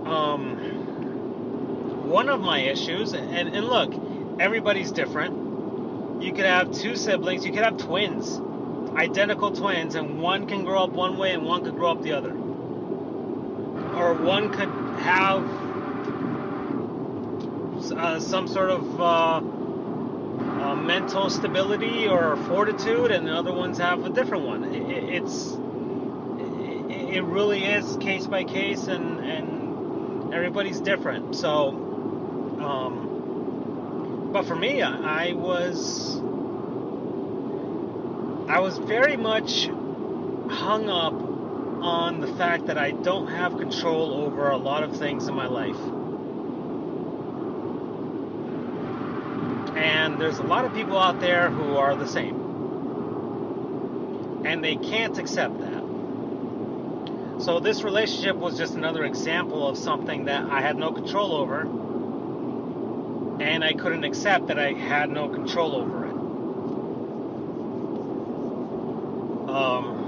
[0.07, 0.55] Um,
[2.07, 3.93] one of my issues, and, and look,
[4.39, 6.23] everybody's different.
[6.23, 8.39] You could have two siblings, you could have twins,
[8.95, 12.13] identical twins, and one can grow up one way and one could grow up the
[12.13, 12.31] other.
[12.31, 14.69] Or one could
[14.99, 15.43] have
[17.91, 19.41] uh, some sort of uh,
[20.75, 24.63] mental stability or fortitude, and the other ones have a different one.
[24.65, 25.51] It, it's
[26.89, 31.35] it, it really is case by case, and and everybody's different.
[31.35, 31.69] So,
[32.59, 36.21] um, but for me, I, I was
[38.47, 39.67] I was very much
[40.49, 45.27] hung up on the fact that I don't have control over a lot of things
[45.27, 45.77] in my life.
[49.75, 52.43] And there's a lot of people out there who are the same.
[54.45, 55.83] And they can't accept that.
[57.41, 61.61] So this relationship was just another example of something that I had no control over.
[63.41, 66.15] And I couldn't accept that I had no control over it.
[69.49, 70.05] Um,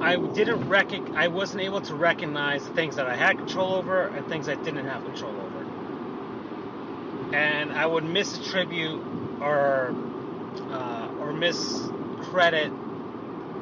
[0.00, 4.06] I didn't recognize, I wasn't able to recognize the things that I had control over
[4.06, 5.66] and things I didn't have control over.
[7.34, 9.00] And I would misattribute
[9.40, 9.94] or
[10.72, 12.72] uh, or miscredit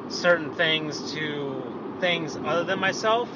[0.09, 1.63] certain things to
[1.99, 3.29] things other than myself,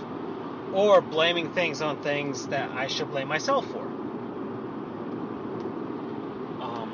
[0.71, 3.85] or blaming things on things that I should blame myself for.
[6.61, 6.89] Um,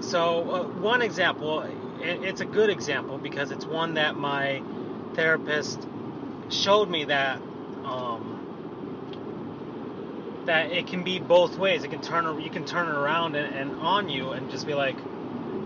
[0.00, 1.64] so uh, one example
[2.00, 4.62] it's a good example because it's one that my
[5.14, 5.86] therapist
[6.48, 7.40] showed me that
[7.84, 8.36] um,
[10.46, 11.84] that it can be both ways.
[11.84, 14.74] It can turn you can turn it around and, and on you and just be
[14.74, 14.96] like,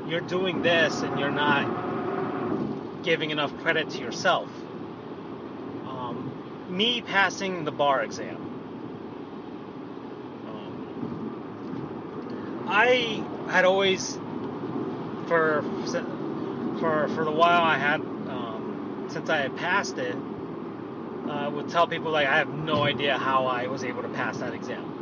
[0.06, 4.48] you're doing this and you're not giving enough credit to yourself.
[5.86, 6.32] Um,
[6.68, 8.36] me passing the bar exam.
[10.46, 11.84] Um,
[12.68, 14.18] I had always
[15.28, 15.62] for
[16.80, 20.16] for for the while I had um, since I had passed it,
[21.28, 24.08] uh, I would tell people like I have no idea how I was able to
[24.08, 24.96] pass that exam.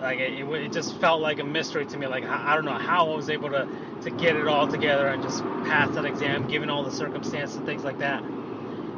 [0.00, 2.06] Like it, it, it just felt like a mystery to me.
[2.06, 3.68] Like I, I don't know how I was able to
[4.02, 7.66] to get it all together and just pass that exam, given all the circumstances and
[7.66, 8.22] things like that.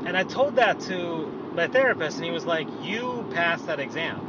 [0.05, 4.27] And I told that to my therapist, and he was like, "You passed that exam.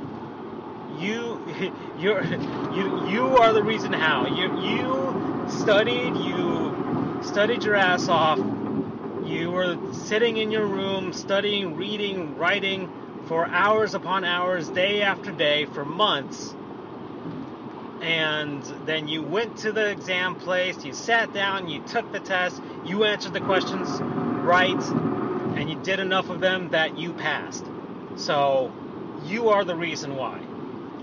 [0.97, 1.41] You,
[1.99, 2.24] you're,
[2.74, 4.28] you, you are the reason how.
[4.28, 6.15] You, you studied.
[6.17, 6.61] You
[7.24, 8.39] studied your ass off.
[9.26, 12.89] You were sitting in your room, studying, reading, writing
[13.28, 16.53] for hours upon hours, day after day, for months.
[18.01, 22.61] And then you went to the exam place, you sat down, you took the test,
[22.86, 24.01] you answered the questions
[24.41, 24.82] right,
[25.55, 27.63] and you did enough of them that you passed.
[28.15, 28.72] So,
[29.26, 30.39] you are the reason why.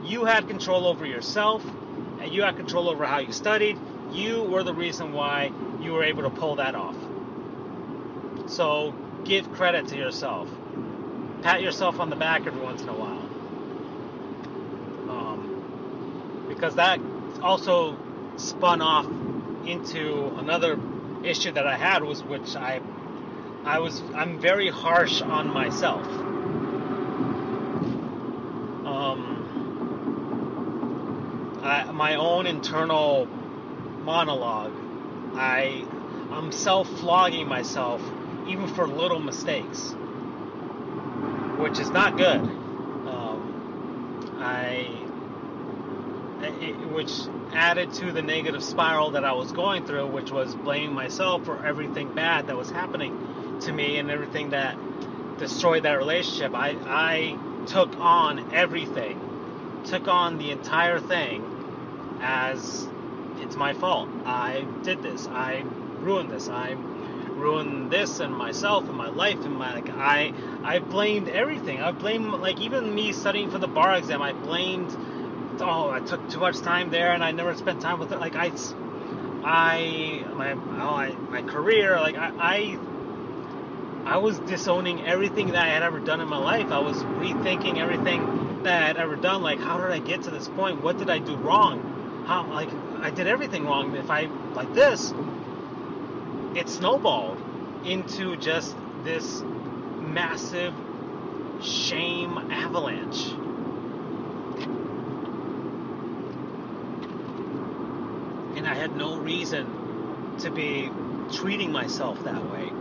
[0.04, 1.64] You had control over yourself,
[2.20, 3.78] and you had control over how you studied.
[4.12, 6.96] You were the reason why you were able to pull that off.
[8.46, 8.94] So
[9.24, 10.48] give credit to yourself.
[11.42, 13.28] Pat yourself on the back every once in a while.
[15.10, 17.00] Um, because that
[17.42, 17.98] also
[18.36, 19.06] spun off
[19.66, 20.78] into another
[21.22, 22.80] issue that I had was which I
[23.64, 26.06] I was I'm very harsh on myself.
[28.86, 29.58] Um,
[31.62, 33.28] I, my own internal
[34.08, 34.72] monologue
[35.34, 35.84] I
[36.30, 38.02] I'm self flogging myself
[38.46, 39.92] even for little mistakes,
[41.58, 42.40] which is not good.
[42.40, 44.88] Um, I,
[46.42, 47.12] it, which
[47.52, 51.64] added to the negative spiral that I was going through, which was blaming myself for
[51.64, 54.76] everything bad that was happening to me and everything that
[55.38, 56.54] destroyed that relationship.
[56.54, 59.20] I, I took on everything,
[59.84, 61.44] took on the entire thing
[62.20, 62.87] as
[63.40, 64.08] it's my fault.
[64.24, 65.26] I did this.
[65.28, 65.64] I
[66.00, 66.48] ruined this.
[66.48, 70.32] I ruined this and myself and my life and my like I
[70.62, 71.80] I blamed everything.
[71.80, 74.22] I blamed like even me studying for the bar exam.
[74.22, 74.90] I blamed
[75.60, 78.18] oh I took too much time there and I never spent time with it.
[78.18, 78.50] Like I
[79.44, 82.78] I my oh, my career like I, I
[84.08, 86.72] I was disowning everything that I had ever done in my life.
[86.72, 89.42] I was rethinking everything that I had ever done.
[89.42, 90.82] Like, how did I get to this point?
[90.82, 92.24] What did I do wrong?
[92.26, 92.70] How, like,
[93.00, 93.94] I did everything wrong.
[93.96, 95.14] If I, like this,
[96.54, 97.38] it snowballed
[97.84, 100.74] into just this massive
[101.62, 103.32] shame avalanche.
[108.56, 110.90] And I had no reason to be
[111.32, 112.72] treating myself that way.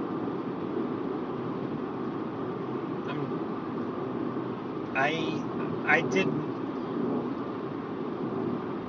[4.95, 5.41] I
[5.85, 6.27] I did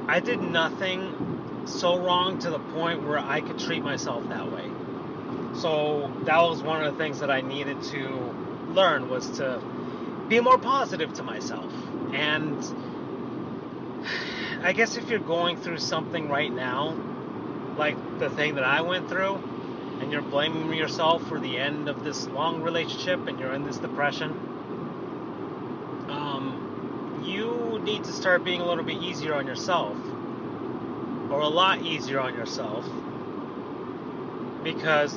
[0.09, 4.65] I did nothing so wrong to the point where I could treat myself that way.
[5.55, 8.35] So that was one of the things that I needed to
[8.71, 9.61] learn was to
[10.29, 11.71] be more positive to myself.
[12.13, 12.57] And
[14.63, 16.97] I guess if you're going through something right now,
[17.77, 19.35] like the thing that I went through,
[20.01, 23.77] and you're blaming yourself for the end of this long relationship and you're in this
[23.79, 24.31] depression,
[26.09, 29.97] um, you need to start being a little bit easier on yourself,
[31.31, 32.85] or a lot easier on yourself,
[34.63, 35.17] because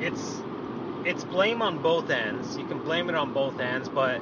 [0.00, 0.42] it's
[1.04, 2.56] it's blame on both ends.
[2.56, 4.20] You can blame it on both ends, but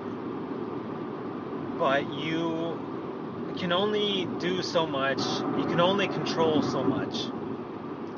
[1.79, 2.79] but you
[3.59, 5.21] can only do so much.
[5.59, 7.27] You can only control so much.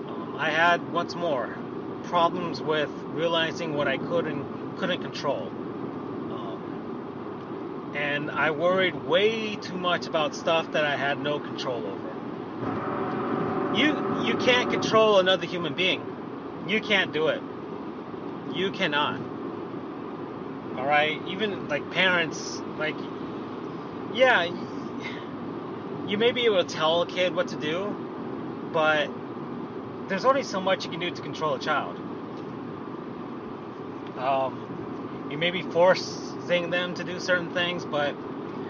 [0.08, 1.56] Um, I had once more
[2.04, 5.50] problems with realizing what I could and couldn't control
[7.96, 12.12] and I worried way too much about stuff that I had no control over.
[13.74, 16.02] You you can't control another human being.
[16.68, 17.42] You can't do it.
[18.52, 19.18] You cannot.
[20.76, 21.20] All right?
[21.28, 22.96] Even like parents like
[24.12, 24.44] yeah,
[26.06, 27.94] you may be able to tell a kid what to do,
[28.72, 29.08] but
[30.08, 31.96] there's only so much you can do to control a child.
[34.18, 38.14] Um, you may be forced them to do certain things, but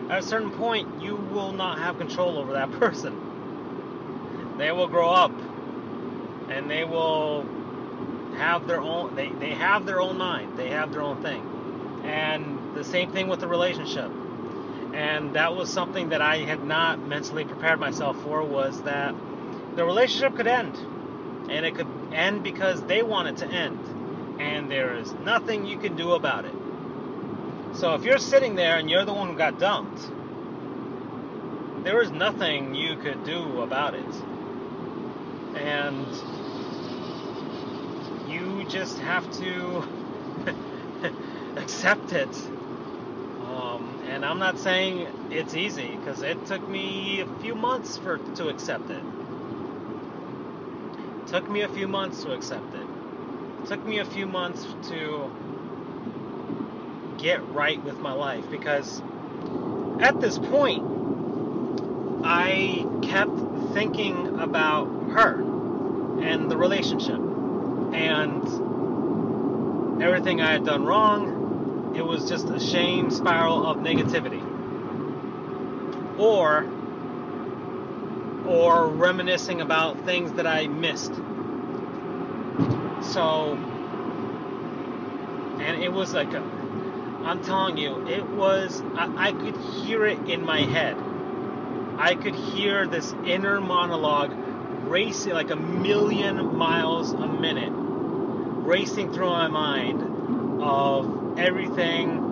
[0.09, 3.15] at a certain point, you will not have control over that person.
[4.57, 5.33] They will grow up
[6.49, 7.45] and they will
[8.37, 10.57] have their own they, they have their own mind.
[10.57, 11.43] They have their own thing.
[12.05, 14.11] And the same thing with the relationship.
[14.95, 19.15] And that was something that i had not mentally prepared myself for was that
[19.75, 20.77] the relationship could end.
[21.51, 23.79] And it could end because they want it to end.
[24.41, 26.55] And there is nothing you can do about it
[27.79, 30.01] so if you're sitting there and you're the one who got dumped,
[31.85, 34.05] there is nothing you could do about it.
[35.57, 36.07] And
[38.31, 39.85] you just have to
[41.57, 42.35] accept it.
[43.47, 48.19] Um, and I'm not saying it's easy because it took me a few months for
[48.37, 49.03] to accept it.
[51.27, 52.87] Took me a few months to accept it
[53.69, 55.29] took me a few months to
[57.27, 59.03] get right with my life because
[59.99, 60.85] at this point,
[62.25, 63.37] I kept
[63.75, 65.41] thinking about her
[66.23, 67.19] and the relationship
[67.97, 68.47] and
[70.01, 71.95] everything I had done wrong.
[71.97, 74.45] It was just a shame spiral of negativity.
[76.21, 76.65] Or
[78.47, 81.13] or reminiscing about things that I missed.
[83.03, 83.55] So
[85.59, 86.56] and it was like a
[87.27, 90.97] I'm telling you, it was, I, I could hear it in my head.
[91.99, 94.33] I could hear this inner monologue
[94.87, 102.27] racing like a million miles a minute, racing through my mind of everything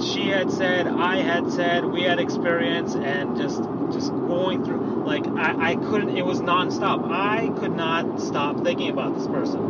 [0.00, 3.60] she had said, I had said, we had experienced, and just
[3.92, 5.04] just going through.
[5.04, 6.16] Like I, I couldn't.
[6.16, 7.10] It was nonstop.
[7.10, 9.60] I could not stop thinking about this person.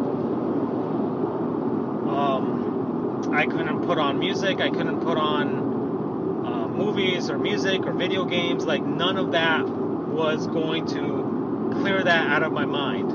[2.08, 4.60] Um, I couldn't put on music.
[4.60, 8.64] I couldn't put on uh, movies or music or video games.
[8.64, 13.12] Like none of that was going to clear that out of my mind.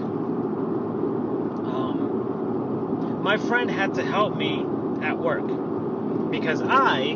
[1.67, 4.65] Um, my friend had to help me
[5.01, 5.45] at work
[6.31, 7.15] because I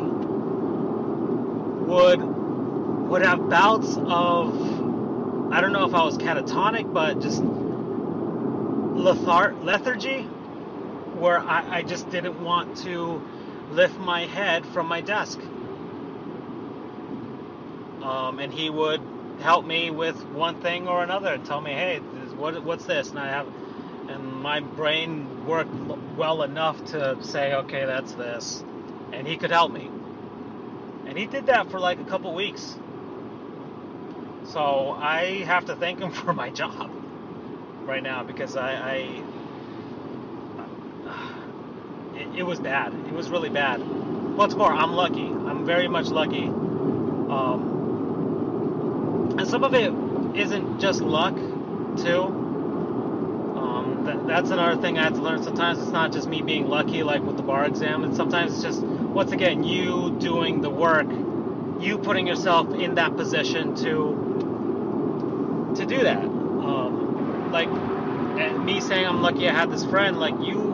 [1.86, 4.54] would would have bouts of
[5.52, 7.42] I don't know if I was catatonic, but just
[9.00, 10.28] lethar- lethargy,
[11.20, 13.22] where I, I just didn't want to
[13.70, 15.38] lift my head from my desk.
[18.02, 19.00] Um, and he would
[19.40, 21.98] help me with one thing or another and tell me, hey,
[22.36, 23.10] what, what's this?
[23.10, 23.46] And I have,
[24.08, 25.74] and my brain worked
[26.16, 28.64] well enough to say, okay, that's this.
[29.12, 29.90] And he could help me.
[31.06, 32.76] And he did that for like a couple weeks.
[34.44, 36.90] So I have to thank him for my job
[37.84, 39.22] right now because I, I
[42.20, 42.92] it, it, was bad.
[42.92, 43.80] It was really bad.
[44.36, 45.26] Once more, I'm lucky.
[45.26, 46.44] I'm very much lucky.
[46.44, 47.78] Um,
[49.38, 49.92] and some of it
[50.36, 52.22] isn't just luck, too.
[53.56, 55.42] Um, that, that's another thing I had to learn.
[55.42, 58.62] Sometimes it's not just me being lucky, like with the bar exam, and sometimes it's
[58.62, 61.08] just once again you doing the work,
[61.80, 64.28] you putting yourself in that position to
[65.76, 66.22] to do that.
[66.24, 67.70] Um, like
[68.58, 70.69] me saying I'm lucky I had this friend, like you,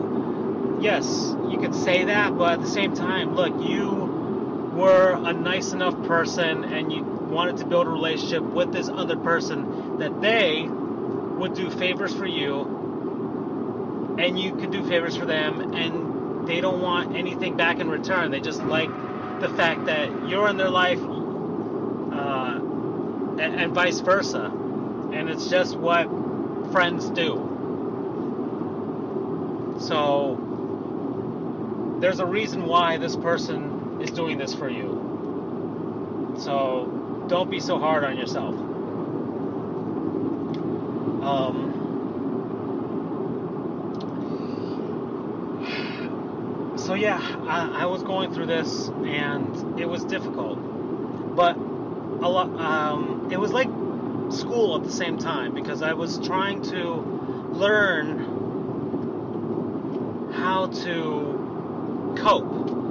[0.81, 3.91] yes, you could say that, but at the same time, look, you
[4.77, 9.17] were a nice enough person and you wanted to build a relationship with this other
[9.17, 12.87] person that they would do favors for you
[14.19, 18.31] and you could do favors for them and they don't want anything back in return.
[18.31, 18.89] They just like
[19.39, 25.75] the fact that you're in their life uh, and, and vice versa and it's just
[25.75, 26.05] what
[26.71, 27.65] friends do.
[29.79, 30.46] So
[31.99, 36.35] there's a reason why this person is doing this for you.
[36.39, 38.55] So don't be so hard on yourself.
[41.23, 41.73] Um,
[46.77, 52.49] so yeah, I, I, was going through this and it was difficult, but a lot.
[52.59, 53.67] Um, it was like
[54.31, 56.93] school at the same time because I was trying to
[57.51, 58.35] learn
[60.33, 61.26] how to
[62.21, 62.87] cope.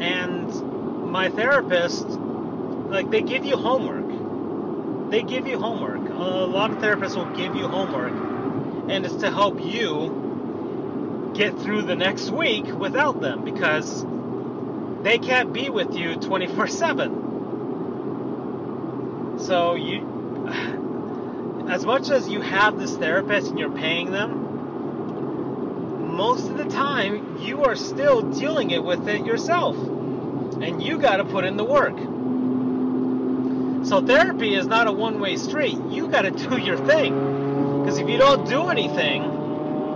[0.00, 5.10] And my therapist, like, they give you homework.
[5.10, 6.08] They give you homework.
[6.10, 10.32] A lot of therapists will give you homework, and it's to help you
[11.34, 14.04] get through the next week without them because
[15.02, 17.38] they can't be with you 24 7.
[19.38, 20.15] So you,
[21.68, 24.46] as much as you have this therapist and you're paying them,
[26.16, 29.76] most of the time you are still dealing it with it yourself.
[29.76, 31.96] And you got to put in the work.
[33.86, 35.78] So therapy is not a one-way street.
[35.90, 37.82] You got to do your thing.
[37.82, 39.22] Because if you don't do anything,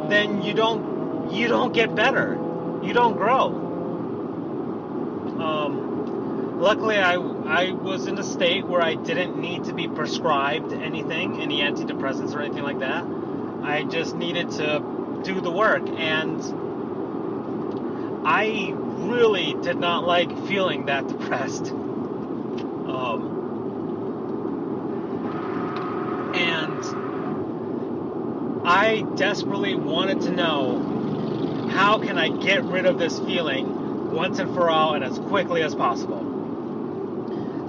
[0.09, 2.35] then you don't you don't get better.
[2.83, 3.47] You don't grow.
[5.41, 7.17] Um, luckily, I,
[7.47, 12.35] I was in a state where I didn't need to be prescribed anything, any antidepressants
[12.35, 13.05] or anything like that.
[13.63, 15.83] I just needed to do the work.
[15.89, 16.41] And
[18.27, 21.71] I really did not like feeling that depressed.
[21.71, 23.41] Um,
[26.35, 26.85] and
[28.65, 34.53] I desperately wanted to know how can I get rid of this feeling once and
[34.55, 36.30] for all and as quickly as possible.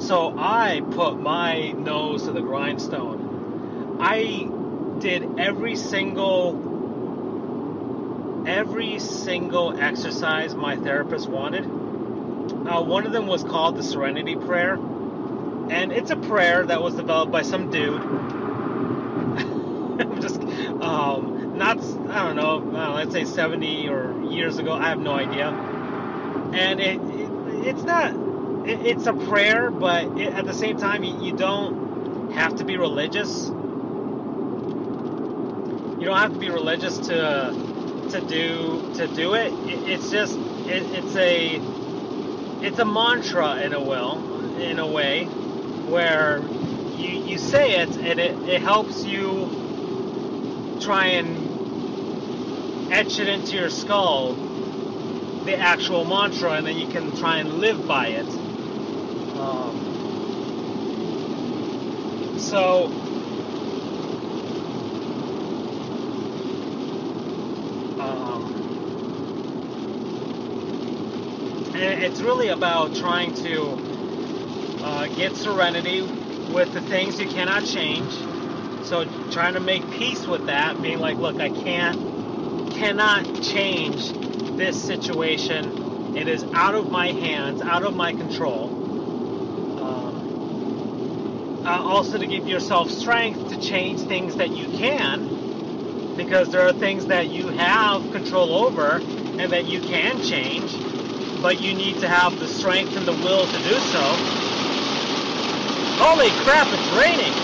[0.01, 3.97] So I put my nose to the grindstone.
[4.01, 4.49] I
[4.99, 6.69] did every single
[8.47, 11.65] every single exercise my therapist wanted.
[11.65, 16.95] Uh, one of them was called the Serenity Prayer, and it's a prayer that was
[16.95, 18.01] developed by some dude.
[20.21, 20.41] just
[20.81, 24.73] um, not I don't know, know, let's say 70 or years ago.
[24.73, 25.49] I have no idea
[26.53, 28.30] and it, it it's not
[28.65, 32.65] it, it's a prayer, but it, at the same time, you, you don't have to
[32.65, 33.51] be religious.
[35.97, 37.55] You don't have to be religious to
[38.09, 39.53] to do to do it.
[39.65, 41.61] it it's just it, it's a
[42.61, 44.21] it's a mantra in a will
[44.57, 45.25] in a way
[45.85, 46.49] where
[46.91, 49.51] you you say it and it, it helps you
[50.79, 51.71] try and
[52.91, 54.37] etch it into your skull
[55.45, 58.27] the actual mantra and then you can try and live by it.
[59.33, 60.07] Um,
[62.41, 62.87] so,
[67.99, 68.73] um,
[71.73, 73.79] it's really about trying to
[74.81, 78.13] Uh, get serenity with the things you cannot change.
[78.87, 81.97] So trying to make peace with that, being like, look, I can't,
[82.73, 84.11] cannot change
[84.57, 86.15] this situation.
[86.17, 88.80] It is out of my hands, out of my control.
[91.71, 96.73] Uh, also, to give yourself strength to change things that you can, because there are
[96.73, 99.01] things that you have control over
[99.37, 100.81] and that you can change,
[101.41, 104.17] but you need to have the strength and the will to do so.
[105.95, 107.37] Holy crap, it's raining!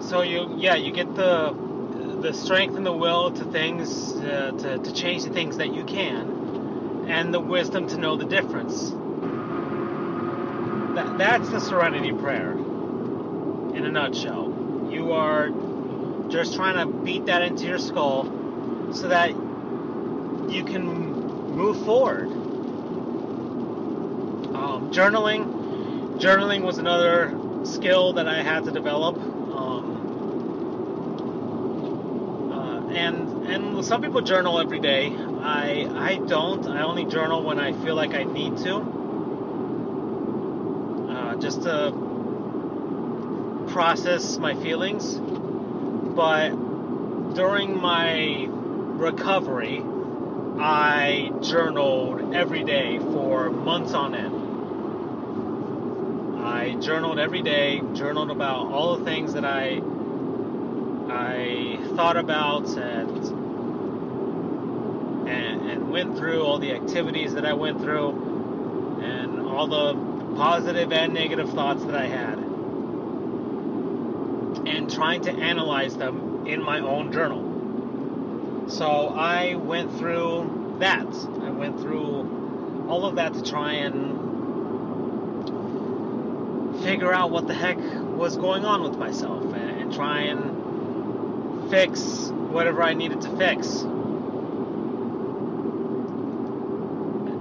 [0.00, 1.54] so you yeah you get the
[2.22, 5.84] the strength and the will to things uh, to, to change the things that you
[5.84, 6.33] can
[7.08, 8.90] and the wisdom to know the difference.
[10.94, 14.88] That, that's the serenity prayer in a nutshell.
[14.90, 15.50] You are
[16.28, 18.24] just trying to beat that into your skull
[18.92, 20.84] so that you can
[21.56, 22.28] move forward.
[24.54, 29.16] Um, journaling journaling was another skill that i had to develop
[32.94, 35.08] and and some people journal every day.
[35.44, 36.66] I I don't.
[36.66, 38.76] I only journal when I feel like I need to,
[41.10, 41.92] uh, just to
[43.68, 45.16] process my feelings.
[45.16, 46.50] But
[47.34, 49.82] during my recovery,
[50.58, 54.40] I journaled every day for months on end.
[56.42, 59.82] I journaled every day, journaled about all the things that I
[61.10, 63.33] I thought about and,
[65.94, 69.94] went through all the activities that I went through and all the
[70.34, 72.38] positive and negative thoughts that I had
[74.66, 78.68] and trying to analyze them in my own journal.
[78.68, 81.06] So I went through that.
[81.06, 84.24] I went through all of that to try and
[86.82, 92.30] figure out what the heck was going on with myself and, and try and fix
[92.32, 93.84] whatever I needed to fix.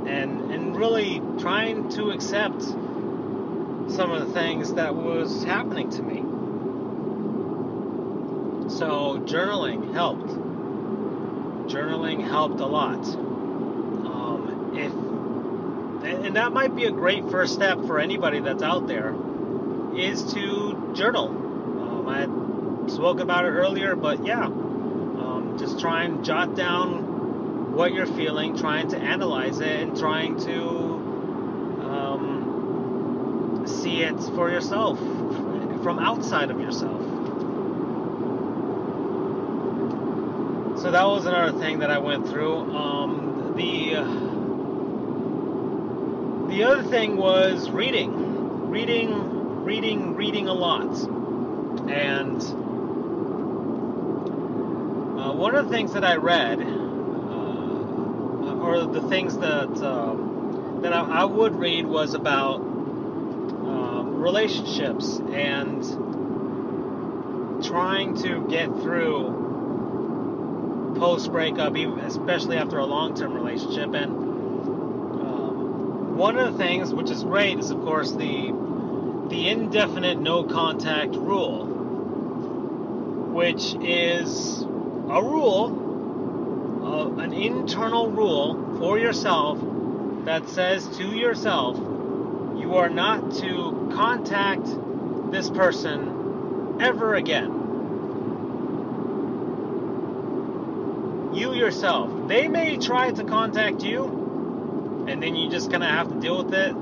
[0.06, 6.18] And and really trying to accept some of the things that was happening to me.
[8.70, 10.28] So journaling helped.
[11.72, 13.06] Journaling helped a lot.
[13.06, 14.92] Um, if
[16.26, 19.16] and that might be a great first step for anybody that's out there
[19.96, 21.30] is to journal.
[21.30, 22.24] Um, I
[22.90, 27.03] spoke about it earlier, but yeah, um, just try and jot down
[27.74, 30.60] what you're feeling, trying to analyze it, and trying to
[31.90, 37.02] um, see it for yourself from outside of yourself.
[40.80, 42.76] So that was another thing that I went through.
[42.76, 43.96] Um, the
[46.54, 50.96] the other thing was reading, reading, reading, reading a lot,
[51.90, 52.42] and
[55.44, 56.83] one of the things that I read, uh,
[58.74, 65.84] or the things that um, that I, I, would read, was about um, relationships and
[67.64, 69.42] trying to get through
[70.98, 73.94] post breakup, especially after a long term relationship.
[73.94, 74.12] And
[75.22, 78.52] um, one of the things which is great is, of course, the
[79.30, 81.66] the indefinite no contact rule,
[83.34, 85.83] which is a rule,
[87.18, 89.60] an internal rule for yourself
[90.26, 91.78] that says to yourself,
[92.58, 94.66] you are not to contact
[95.32, 97.60] this person ever again.
[101.34, 106.10] You yourself, they may try to contact you, and then you just kind of have
[106.10, 106.74] to deal with it,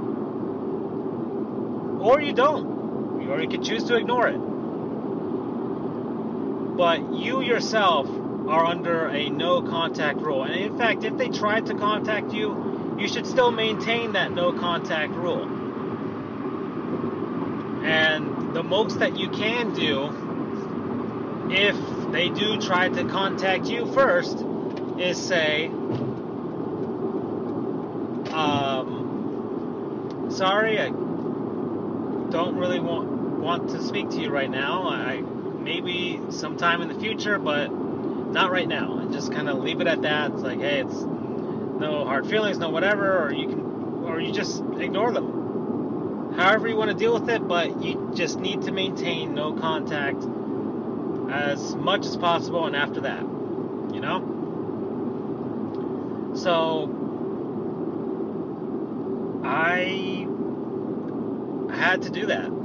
[2.01, 4.51] or you don't, or you can choose to ignore it
[6.81, 8.07] but you yourself
[8.47, 10.43] are under a no contact rule.
[10.43, 14.51] And in fact, if they try to contact you, you should still maintain that no
[14.51, 15.43] contact rule.
[17.83, 20.11] And the most that you can do,
[21.51, 21.75] if
[22.11, 24.45] they do try to contact you first,
[24.99, 25.67] is say,
[28.31, 34.87] um, sorry, I don't really want, want to speak to you right now.
[34.87, 37.69] I maybe sometime in the future, but
[38.31, 38.97] not right now.
[38.97, 40.31] And just kind of leave it at that.
[40.31, 44.63] It's like, hey, it's no hard feelings, no whatever, or you can, or you just
[44.77, 46.33] ignore them.
[46.35, 50.23] However you want to deal with it, but you just need to maintain no contact
[51.31, 54.21] as much as possible, and after that, you know.
[56.35, 56.89] So
[59.43, 60.27] I
[61.73, 62.60] had to do that.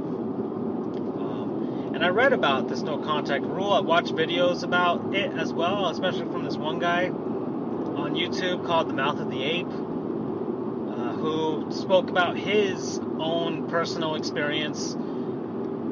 [1.97, 3.73] And I read about this no contact rule.
[3.73, 8.87] I watched videos about it as well, especially from this one guy on YouTube called
[8.87, 14.93] The Mouth of the Ape, uh, who spoke about his own personal experience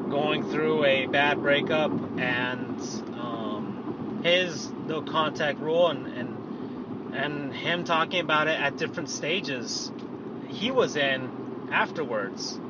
[0.08, 1.90] going through a bad breakup
[2.20, 2.80] and
[3.18, 9.90] um, his no contact rule and, and and him talking about it at different stages
[10.46, 12.60] he was in afterwards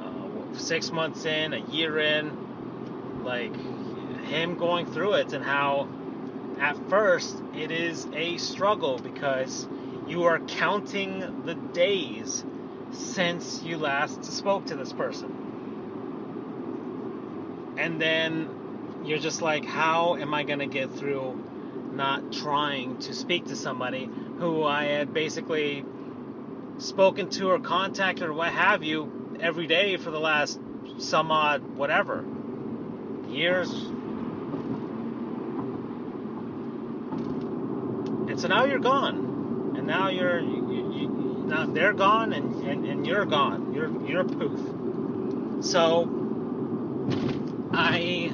[0.00, 2.43] uh, six months in a year in
[3.24, 3.54] like
[4.24, 5.88] him going through it and how
[6.60, 9.68] at first it is a struggle because
[10.06, 12.44] you are counting the days
[12.92, 15.34] since you last spoke to this person.
[17.76, 21.42] And then you're just like, how am I going to get through
[21.92, 24.08] not trying to speak to somebody
[24.38, 25.84] who I had basically
[26.78, 30.58] spoken to or contacted or what have you every day for the last
[30.98, 32.24] some odd whatever
[33.34, 33.70] years.
[38.34, 39.74] And so now you're gone.
[39.76, 43.72] And now you're you, you, now they're gone and, and, and you're gone.
[43.74, 45.64] You're you're poof.
[45.64, 46.08] So
[47.72, 48.30] i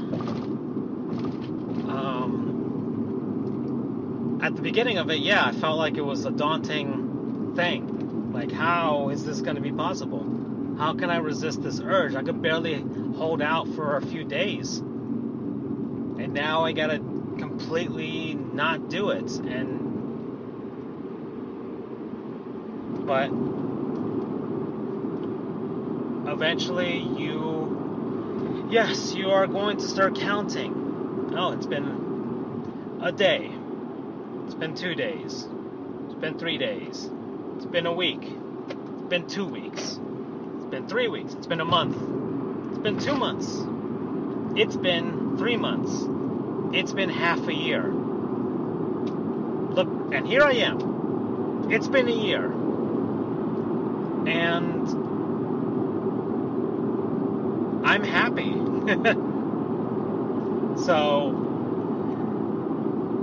[1.89, 2.61] um
[4.43, 8.33] at the beginning of it yeah i felt like it was a daunting thing.
[8.33, 10.25] Like how is this going to be possible?
[10.79, 12.15] How can i resist this urge?
[12.15, 12.83] I could barely
[13.17, 14.83] hold out for a few days
[16.31, 16.99] and now i gotta
[17.39, 19.81] completely not do it and
[23.05, 23.31] but
[26.33, 31.33] eventually you yes you are going to start counting.
[31.37, 33.51] Oh it's been a day.
[34.45, 35.49] It's been two days.
[36.05, 37.11] It's been three days.
[37.57, 38.23] It's been a week.
[38.23, 39.99] It's been two weeks.
[40.57, 41.35] It's been three weeks.
[41.35, 41.97] It's been a month.
[42.71, 43.65] It's been two months.
[44.57, 46.20] It's been three months
[46.73, 47.93] it's been half a year
[49.73, 52.53] look and here i am it's been a year
[54.27, 54.89] and
[57.85, 58.53] I'm happy.
[60.85, 61.31] so,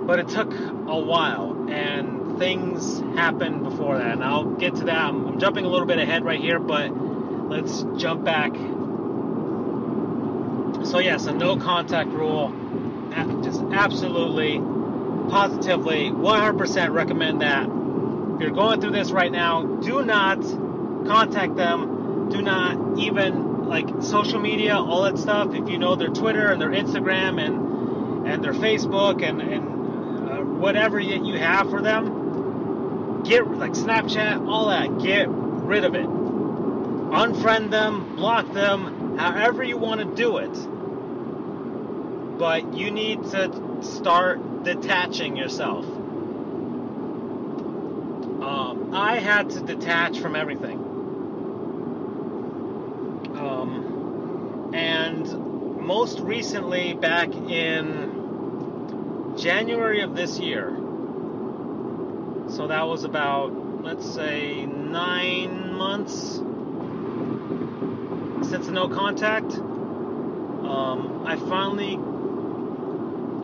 [0.05, 4.97] but it took a while, and things happened before that, and I'll get to that.
[4.97, 6.89] I'm, I'm jumping a little bit ahead right here, but
[7.49, 8.53] let's jump back.
[10.85, 12.53] So, yes, a no contact rule.
[13.43, 14.59] Just absolutely,
[15.29, 17.67] positively, 100% recommend that.
[18.35, 20.41] If you're going through this right now, do not
[21.07, 22.29] contact them.
[22.29, 25.53] Do not even like social media, all that stuff.
[25.53, 30.35] If you know their Twitter and their Instagram and and their Facebook and and uh,
[30.59, 34.99] whatever you have for them, get like Snapchat, all that.
[34.99, 36.05] Get rid of it.
[36.05, 40.55] Unfriend them, block them, however you want to do it.
[42.37, 45.85] But you need to start detaching yourself.
[48.41, 50.77] Um, I had to detach from everything.
[53.35, 60.69] Um, and most recently, back in January of this year,
[62.49, 66.37] so that was about, let's say, nine months
[68.49, 69.53] since no contact.
[69.55, 71.99] Um, I finally,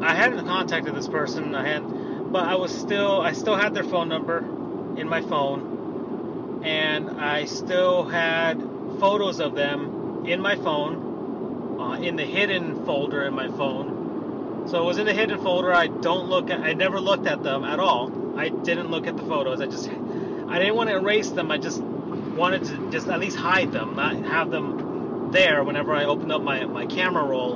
[0.04, 1.56] I hadn't contacted this person.
[1.56, 4.40] I had, but I was still, I still had their phone number
[5.00, 8.62] in my phone, and I still had
[9.00, 14.68] photos of them in my phone, uh, in the hidden folder in my phone.
[14.68, 15.74] So it was in the hidden folder.
[15.74, 18.38] I don't look at, I never looked at them at all.
[18.38, 19.62] I didn't look at the photos.
[19.62, 21.50] I just, I didn't want to erase them.
[21.50, 26.06] I just wanted to just at least hide them, not have them there whenever I
[26.06, 27.54] opened up my, my camera roll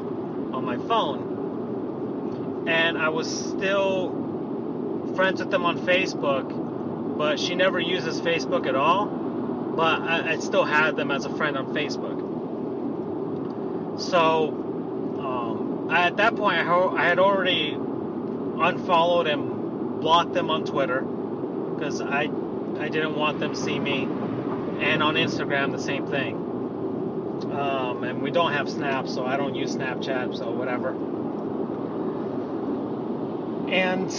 [0.53, 1.26] on my phone.
[2.67, 4.11] And I was still
[5.15, 9.27] friends with them on Facebook, but she never uses Facebook at all
[9.77, 12.17] but I, I, still had them as a friend on Facebook.
[14.01, 14.47] So
[15.19, 21.01] um, at that point, I, ho- I, had already unfollowed and blocked them on Twitter
[21.01, 22.29] because I
[22.79, 26.35] I didn't want them to see me, and on Instagram the same thing.
[27.51, 30.95] Um, and we don't have Snap, so I don't use Snapchat, so whatever.
[33.69, 34.09] And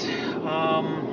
[0.46, 1.08] um,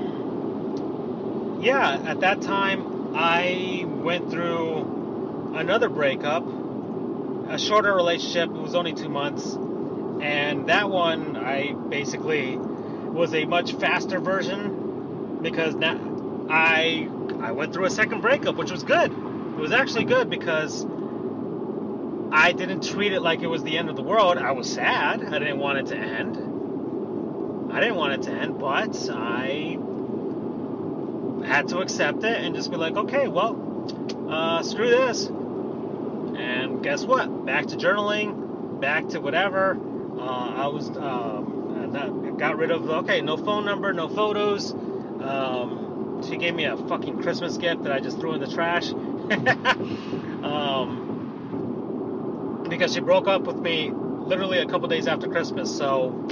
[1.61, 6.45] yeah, at that time I went through another breakup,
[7.47, 8.49] a shorter relationship.
[8.49, 9.53] It was only two months,
[10.21, 17.09] and that one I basically was a much faster version because now I
[17.39, 19.11] I went through a second breakup, which was good.
[19.11, 20.85] It was actually good because
[22.31, 24.37] I didn't treat it like it was the end of the world.
[24.37, 25.23] I was sad.
[25.23, 26.54] I didn't want it to end.
[27.75, 29.77] I didn't want it to end, but I
[31.45, 33.59] had to accept it and just be like, okay, well,
[34.29, 35.25] uh, screw this.
[35.25, 37.45] And guess what?
[37.45, 39.77] Back to journaling, back to whatever.
[40.17, 44.71] Uh, I was um, got rid of okay, no phone number, no photos.
[44.71, 48.89] Um, she gave me a fucking Christmas gift that I just threw in the trash.
[50.45, 51.01] um,
[52.69, 55.75] because she broke up with me literally a couple days after Christmas.
[55.75, 56.25] So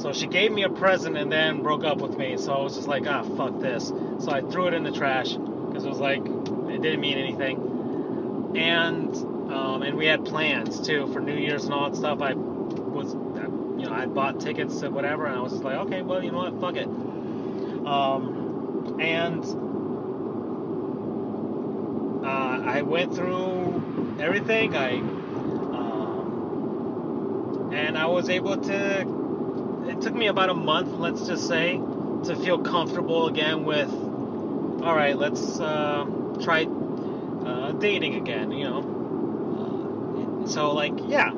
[0.00, 2.38] so she gave me a present and then broke up with me.
[2.38, 3.88] So I was just like, ah, fuck this.
[3.88, 8.54] So I threw it in the trash because it was like it didn't mean anything.
[8.56, 9.14] And
[9.52, 12.22] um, and we had plans too for New Year's and all that stuff.
[12.22, 16.00] I was, you know, I bought tickets to whatever, and I was just like, okay,
[16.00, 16.86] well, you know what, fuck it.
[17.86, 19.44] Um, and
[22.24, 24.74] uh, I went through everything.
[24.76, 24.92] I
[25.72, 26.40] um,
[27.74, 29.19] and I was able to
[30.00, 31.76] it took me about a month, let's just say,
[32.24, 33.92] to feel comfortable again with,
[34.82, 36.06] all right, let's uh,
[36.42, 36.64] try
[37.44, 40.42] uh, dating again, you know.
[40.42, 41.30] Uh, so like, yeah,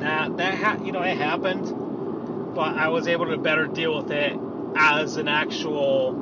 [0.00, 4.10] that that ha- you know it happened, but I was able to better deal with
[4.10, 4.38] it
[4.76, 6.12] as an actual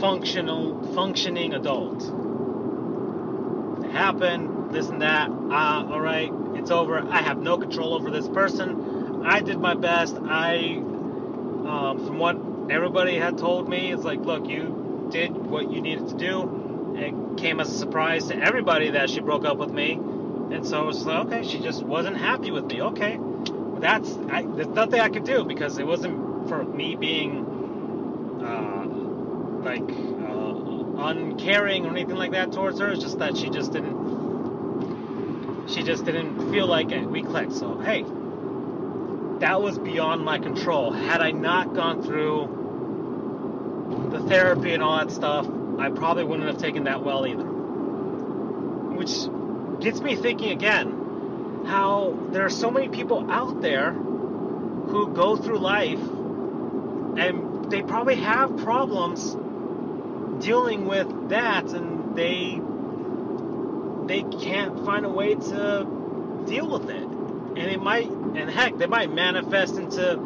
[0.00, 2.02] functional functioning adult.
[3.84, 5.28] It happened, this and that.
[5.30, 6.98] Ah, all right, it's over.
[6.98, 8.94] I have no control over this person.
[9.24, 10.16] I did my best.
[10.16, 12.36] I, um, from what
[12.70, 16.94] everybody had told me, it's like, look, you did what you needed to do.
[16.96, 20.82] It came as a surprise to everybody that she broke up with me, and so
[20.82, 22.82] it was like, okay, she just wasn't happy with me.
[22.82, 23.18] Okay,
[23.80, 27.46] that's I, there's nothing I could do because it wasn't for me being
[28.44, 28.84] uh,
[29.64, 32.90] like uh, uncaring or anything like that towards her.
[32.90, 34.04] It's just that she just didn't
[35.66, 37.04] she just didn't feel like it.
[37.06, 37.54] We clicked.
[37.54, 38.04] So hey,
[39.44, 40.90] that was beyond my control.
[40.90, 42.48] Had I not gone through
[44.10, 45.46] the therapy and all that stuff,
[45.78, 47.44] I probably wouldn't have taken that well either.
[47.44, 49.12] Which
[49.84, 55.58] gets me thinking again how there are so many people out there who go through
[55.58, 59.36] life and they probably have problems
[60.42, 62.58] dealing with that and they
[64.06, 65.86] they can't find a way to
[66.46, 70.16] deal with it and it might and heck they might manifest into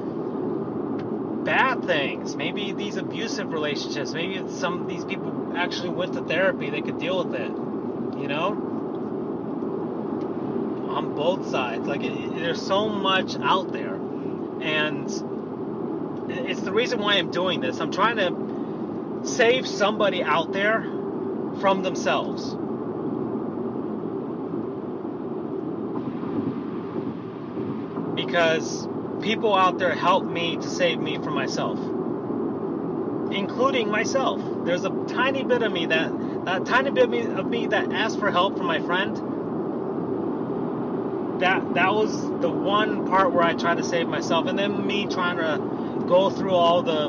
[1.45, 2.37] bad things.
[2.37, 6.99] Maybe these abusive relationships maybe some of these people actually went to therapy they could
[6.99, 7.53] deal with it
[8.19, 8.49] you know?
[10.91, 11.87] On both sides.
[11.87, 13.95] Like it, it, there's so much out there.
[13.95, 15.07] And
[16.31, 17.81] it's the reason why i'm doing this.
[17.81, 20.83] I'm trying to save somebody out there
[21.61, 22.55] from themselves
[28.29, 28.87] because
[29.23, 31.79] people out there helped me to save me from myself,
[33.33, 34.43] including myself.
[34.67, 37.91] There's a tiny bit of me that, that tiny bit of me, of me that
[37.91, 39.17] asked for help from my friend.
[41.41, 45.07] That that was the one part where I tried to save myself, and then me
[45.07, 47.09] trying to go through all the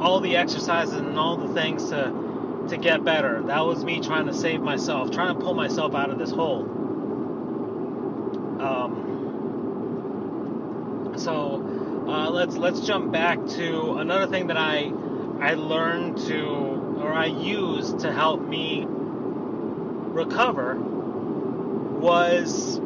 [0.00, 2.12] all the exercises and all the things to
[2.68, 3.42] to get better.
[3.42, 6.62] That was me trying to save myself, trying to pull myself out of this hole.
[8.60, 9.11] Um,
[11.16, 14.92] so uh, let's let's jump back to another thing that I
[15.40, 20.76] I learned to or I used to help me recover
[22.02, 22.78] was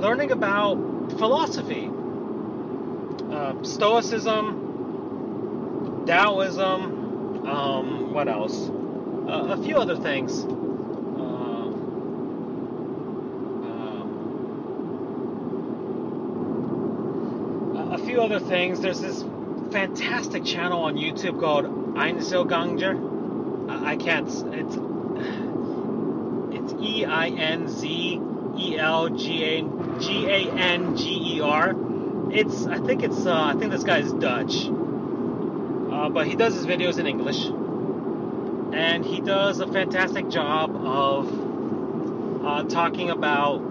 [0.00, 0.76] learning about
[1.18, 1.90] philosophy,
[3.30, 4.66] uh, Stoicism,
[6.06, 8.68] Taoism, um, what else?
[8.68, 10.44] Uh, a few other things.
[18.10, 18.80] Few other things.
[18.80, 19.22] There's this
[19.70, 23.70] fantastic channel on YouTube called Einzelganger.
[23.70, 24.26] I can't.
[24.26, 24.76] It's
[26.56, 28.20] it's E I N Z
[28.58, 29.62] E L G A
[30.00, 31.72] G A N G E R.
[32.32, 36.54] It's I think it's uh, I think this guy is Dutch, uh, but he does
[36.54, 37.44] his videos in English,
[38.74, 43.69] and he does a fantastic job of uh, talking about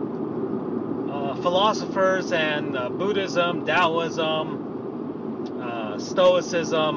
[1.42, 6.96] philosophers and uh, Buddhism, Taoism, uh, Stoicism,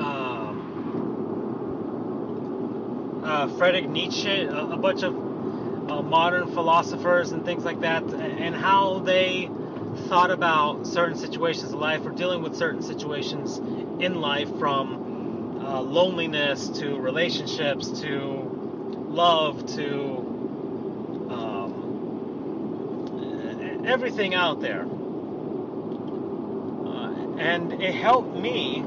[0.00, 0.82] um,
[3.24, 5.14] uh, Friedrich Nietzsche, a, a bunch of
[5.90, 9.50] uh, modern philosophers and things like that, and how they
[10.08, 13.58] thought about certain situations in life or dealing with certain situations
[14.00, 18.42] in life from uh, loneliness to relationships to
[19.08, 20.26] love to
[21.30, 21.86] um,
[23.86, 24.82] everything out there.
[26.84, 28.84] Uh, and it helped me.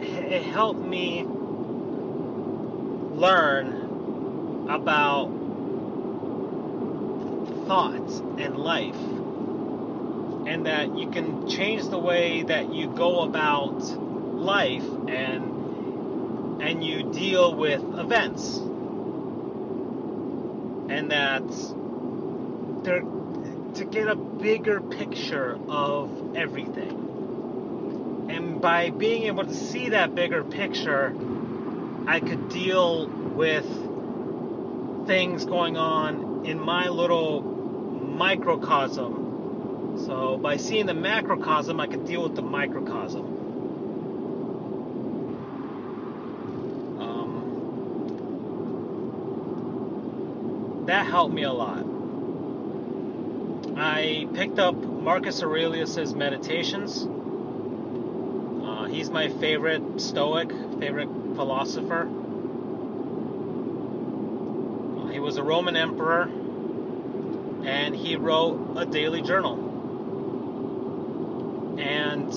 [0.00, 1.24] It helped me
[3.14, 5.30] learn about
[7.66, 8.94] thoughts and life
[10.46, 17.02] and that you can change the way that you go about life and and you
[17.12, 18.58] deal with events
[20.90, 21.42] and that
[22.84, 23.02] they're
[23.74, 30.42] to get a bigger picture of everything and by being able to see that bigger
[30.44, 31.14] picture
[32.06, 33.66] I could deal with
[35.06, 39.20] things going on in my little microcosm
[40.06, 43.26] so by seeing the macrocosm, I could deal with the microcosm.
[47.00, 47.64] Um,
[50.86, 51.89] that helped me a lot.
[53.82, 57.08] I picked up Marcus Aurelius's Meditations.
[58.64, 62.02] Uh, he's my favorite Stoic, favorite philosopher.
[64.98, 66.22] Uh, he was a Roman emperor,
[67.64, 69.70] and he wrote a daily journal
[71.80, 72.32] and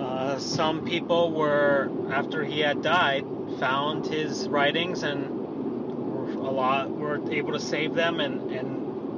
[0.00, 3.24] uh, some people were after he had died
[3.58, 5.26] found his writings and
[6.36, 8.71] a lot were able to save them and, and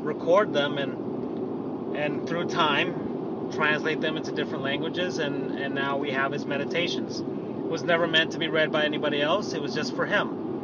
[0.05, 6.11] record them and and through time translate them into different languages and and now we
[6.11, 7.20] have his meditations.
[7.20, 9.52] It was never meant to be read by anybody else.
[9.55, 10.57] It was just for him.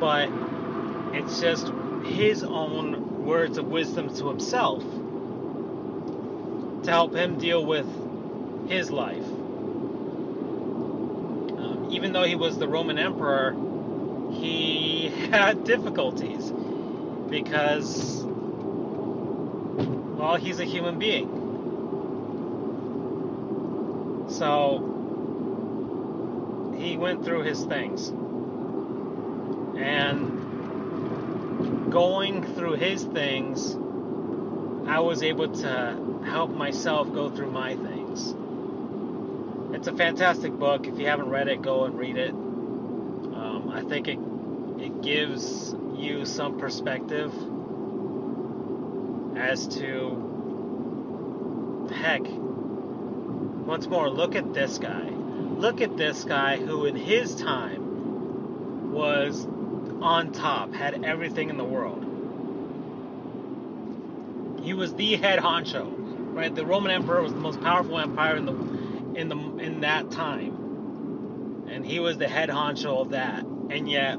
[0.00, 0.28] But
[1.14, 1.72] it's just
[2.04, 4.82] his own words of wisdom to himself
[6.84, 7.86] to help him deal with
[8.68, 9.24] his life.
[11.42, 13.54] Um, even though he was the Roman emperor,
[14.32, 16.52] he had difficulties
[17.32, 18.22] because,
[20.18, 21.38] well, he's a human being.
[24.28, 24.90] So
[26.76, 28.08] he went through his things.
[29.78, 30.30] And
[31.90, 33.76] going through his things,
[34.86, 38.34] I was able to help myself go through my things.
[39.74, 40.86] It's a fantastic book.
[40.86, 42.32] If you haven't read it, go and read it.
[42.32, 44.18] Um, I think it
[45.02, 47.32] gives you some perspective
[49.36, 50.28] as to
[51.92, 52.22] heck.
[52.22, 55.08] Once more, look at this guy.
[55.08, 59.46] Look at this guy who, in his time, was
[60.00, 62.00] on top, had everything in the world.
[64.62, 66.02] He was the head honcho
[66.32, 66.54] right?
[66.54, 71.66] The Roman Emperor was the most powerful empire in the in the in that time,
[71.68, 74.18] and he was the head honcho of that, and yet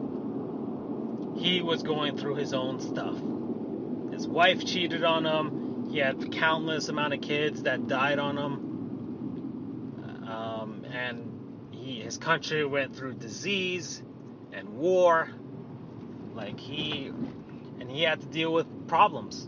[1.44, 3.18] he was going through his own stuff.
[4.14, 5.90] His wife cheated on him.
[5.92, 8.54] He had countless amount of kids that died on him,
[10.26, 14.02] um, and he his country went through disease
[14.54, 15.30] and war.
[16.34, 17.12] Like he,
[17.80, 19.46] and he had to deal with problems,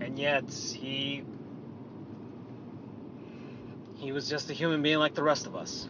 [0.00, 1.22] and yet he
[3.96, 5.86] he was just a human being like the rest of us.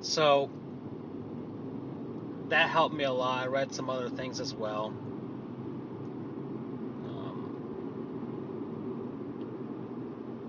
[0.00, 0.50] So
[2.48, 3.44] that helped me a lot.
[3.44, 4.86] I read some other things as well.
[7.06, 7.74] Um,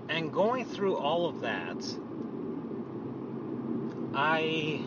[0.08, 1.76] and going through all of that,
[4.14, 4.80] I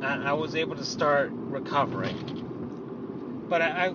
[0.00, 2.38] I was able to start recovering
[3.48, 3.88] but I, I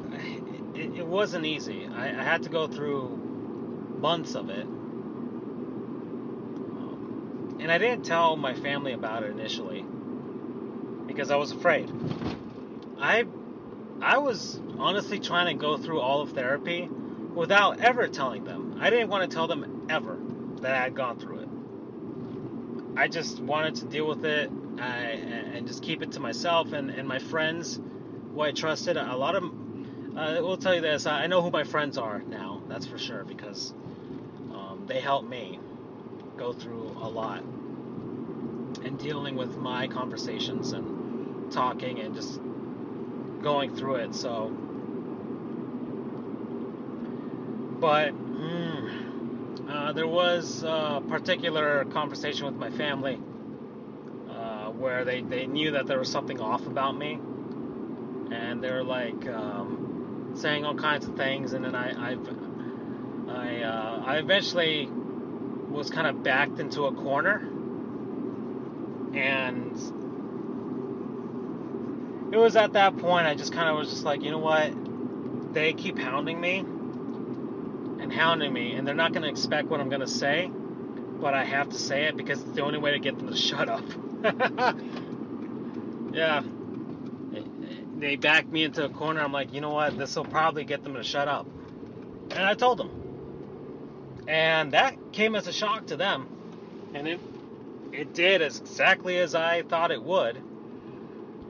[0.75, 1.87] it, it, wasn't easy.
[1.87, 3.07] I, I, had to go through
[3.99, 4.65] months of it,
[7.63, 9.85] and I didn't tell my family about it initially
[11.07, 11.89] because I was afraid.
[12.99, 13.23] I
[14.01, 16.89] I was honestly trying to go through all of therapy
[17.33, 18.77] without ever telling them.
[18.81, 20.17] I didn't want to tell them ever
[20.61, 22.99] that I had gone through it.
[22.99, 24.89] I just wanted to deal with it I,
[25.55, 27.79] and just keep it to myself and, and my friends
[28.33, 28.97] who I trusted.
[28.97, 32.61] A lot of, uh, will tell you this, I know who my friends are now,
[32.67, 33.73] that's for sure, because
[34.51, 35.59] um, they helped me
[36.37, 37.43] go through a lot
[38.83, 42.39] and dealing with my conversations and talking and just
[43.41, 44.15] going through it.
[44.15, 44.49] So,
[47.79, 53.19] but mm, uh, there was a particular conversation with my family
[54.29, 57.19] uh, where they, they knew that there was something off about me.
[58.31, 61.53] And they're like um, saying all kinds of things.
[61.53, 62.27] And then I, I've,
[63.29, 64.89] I, uh, I eventually
[65.73, 67.37] was kind of backed into a corner.
[69.15, 69.73] And
[72.33, 75.53] it was at that point I just kind of was just like, you know what?
[75.53, 79.89] They keep hounding me and hounding me, and they're not going to expect what I'm
[79.89, 80.51] going to say,
[81.19, 83.35] but I have to say it because it's the only way to get them to
[83.49, 83.83] shut up.
[86.13, 86.41] yeah.
[87.97, 89.21] They backed me into a corner.
[89.21, 89.97] I'm like, you know what?
[89.97, 91.47] This will probably get them to shut up.
[92.31, 93.02] And I told them.
[94.27, 96.27] And that came as a shock to them.
[96.93, 97.19] And it
[97.91, 100.37] it did exactly as I thought it would.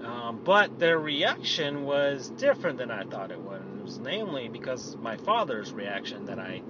[0.03, 3.63] Um, but their reaction was different than I thought it was
[3.99, 6.61] namely because my father's reaction that I,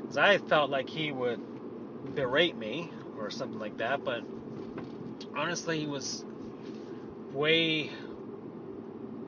[0.00, 4.04] because I felt like he would berate me or something like that.
[4.04, 4.22] But
[5.36, 6.24] honestly, he was
[7.32, 7.90] way,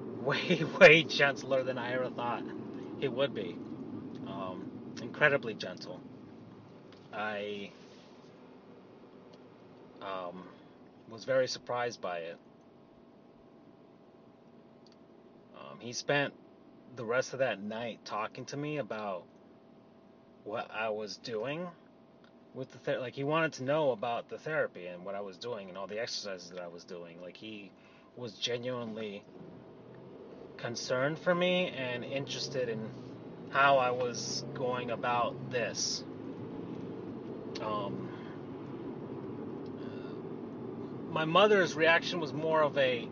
[0.23, 2.43] way, way gentler than I ever thought
[3.01, 3.57] he would be.
[4.27, 4.71] Um,
[5.03, 6.01] incredibly gentle.
[7.17, 7.71] I
[10.03, 10.45] um,
[11.11, 12.37] was very surprised by it.
[15.57, 16.35] Um, he spent
[16.95, 19.25] the rest of that night talking to me about
[20.45, 21.67] what I was doing
[22.55, 25.37] with the ther- like he wanted to know about the therapy and what I was
[25.37, 27.21] doing and all the exercises that I was doing.
[27.21, 27.71] Like he
[28.17, 29.25] was genuinely
[30.57, 32.91] concerned for me and interested in
[33.51, 36.03] how I was going about this.
[37.61, 38.09] Um,
[41.11, 43.09] my mother's reaction was more of a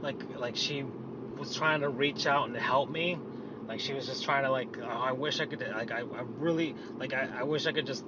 [0.00, 0.84] like like she
[1.38, 3.18] was trying to reach out and help me.
[3.66, 6.22] Like she was just trying to like, oh, I wish I could like I, I
[6.38, 8.04] really like I, I wish I could just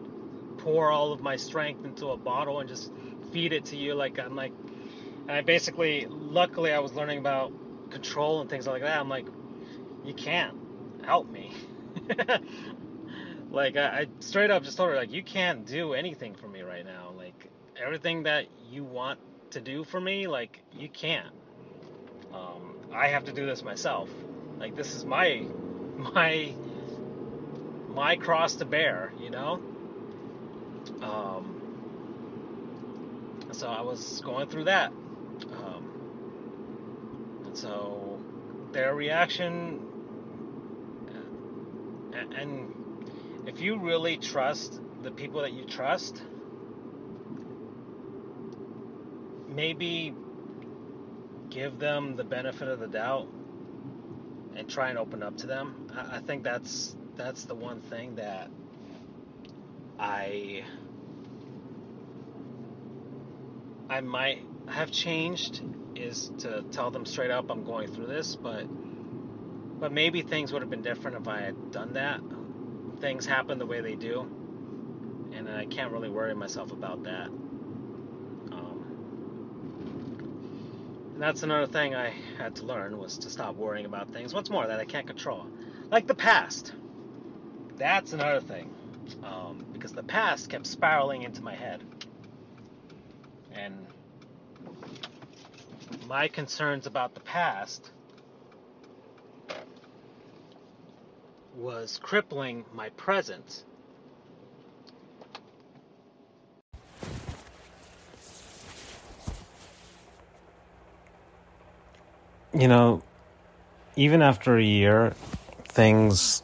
[0.58, 2.92] pour all of my strength into a bottle and just
[3.32, 3.94] feed it to you.
[3.94, 4.52] Like I'm like,
[5.30, 7.52] and I basically, luckily, I was learning about
[7.90, 8.98] control and things like that.
[8.98, 9.26] I'm like,
[10.04, 10.56] you can't
[11.04, 11.52] help me.
[13.50, 16.62] like I, I straight up just told her like, you can't do anything for me
[16.62, 17.12] right now.
[17.16, 17.50] Like
[17.80, 19.18] everything that you want
[19.50, 21.34] to do for me, like you can't.
[22.32, 24.08] Um, I have to do this myself.
[24.58, 25.44] Like this is my
[25.96, 26.54] my
[27.88, 29.60] my cross to bear, you know.
[31.02, 31.56] Um,
[33.52, 35.90] so I was going through that, um,
[37.46, 38.20] and so
[38.72, 39.80] their reaction,
[42.12, 42.79] and, and
[43.50, 46.22] if you really trust the people that you trust,
[49.48, 50.14] maybe
[51.48, 53.26] give them the benefit of the doubt
[54.54, 55.88] and try and open up to them.
[55.92, 58.50] I, think that's that's the one thing that
[59.98, 60.62] I
[63.88, 65.60] I might have changed
[65.96, 68.64] is to tell them straight up I'm going through this, but
[69.80, 72.20] but maybe things would have been different if I had done that.
[73.00, 74.20] Things happen the way they do,
[75.32, 77.30] and I can't really worry myself about that.
[81.20, 84.48] And that's another thing I had to learn was to stop worrying about things What's
[84.48, 85.46] more that I can't control,
[85.90, 86.72] like the past.
[87.76, 88.74] That's another thing,
[89.22, 91.82] um, because the past kept spiraling into my head,
[93.52, 93.86] and
[96.08, 97.90] my concerns about the past
[101.60, 103.64] was crippling my presence.
[112.52, 113.02] you know,
[113.96, 115.14] even after a year,
[115.64, 116.42] things.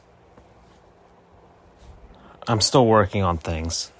[2.48, 3.90] I'm still working on things.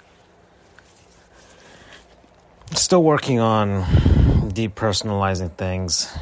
[2.73, 3.83] Still working on
[4.49, 6.13] depersonalizing things,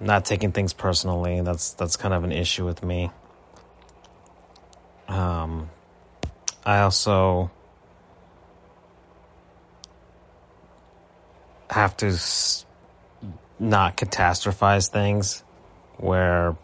[0.00, 1.40] not taking things personally.
[1.40, 3.10] That's that's kind of an issue with me.
[5.08, 5.70] Um,
[6.64, 7.50] I also
[11.70, 12.18] have to
[13.58, 15.42] not catastrophize things
[15.96, 16.56] where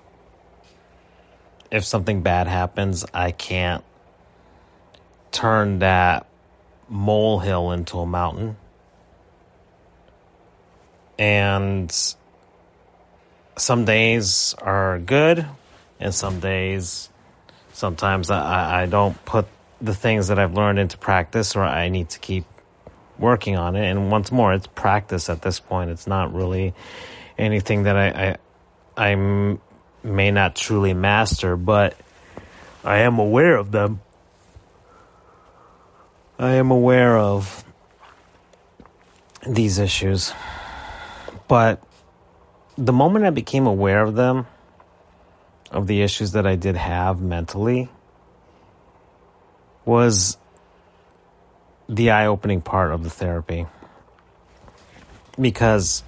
[1.70, 3.82] if something bad happens, I can't
[5.32, 6.26] turn that
[6.88, 8.56] molehill into a mountain.
[11.18, 11.92] And
[13.56, 15.46] some days are good,
[15.98, 17.08] and some days,
[17.74, 19.46] sometimes I, I don't put
[19.80, 22.44] the things that I've learned into practice, or I need to keep
[23.18, 23.90] working on it.
[23.90, 25.90] And once more, it's practice at this point.
[25.90, 26.74] It's not really
[27.36, 28.36] anything that I,
[28.96, 29.58] I, I
[30.02, 31.96] may not truly master, but
[32.84, 34.00] I am aware of them.
[36.38, 37.64] I am aware of
[39.46, 40.32] these issues.
[41.48, 41.82] But
[42.76, 44.46] the moment I became aware of them,
[45.74, 47.88] of the issues that I did have mentally,
[49.84, 50.38] was
[51.88, 53.66] the eye opening part of the therapy.
[55.38, 56.02] Because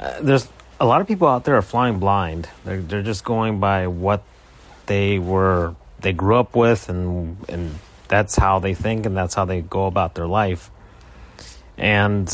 [0.00, 0.48] uh, there's
[0.80, 2.48] a lot of people out there are flying blind.
[2.64, 4.22] They're, they're just going by what
[4.86, 7.74] they were, they grew up with, and, and
[8.08, 10.70] that's how they think, and that's how they go about their life.
[11.76, 12.32] And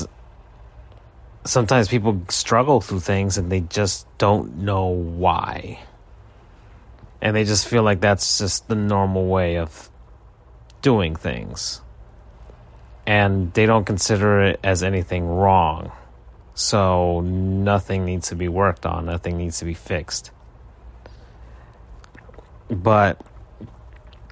[1.45, 5.81] sometimes people struggle through things and they just don't know why.
[7.23, 9.89] And they just feel like that's just the normal way of
[10.83, 11.81] doing things.
[13.07, 15.93] And they don't consider it as anything wrong.
[16.55, 20.33] So nothing needs to be worked on, nothing needs to be fixed.
[22.69, 23.21] But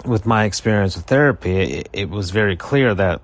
[0.04, 3.22] with my experience with therapy, it, it was very clear that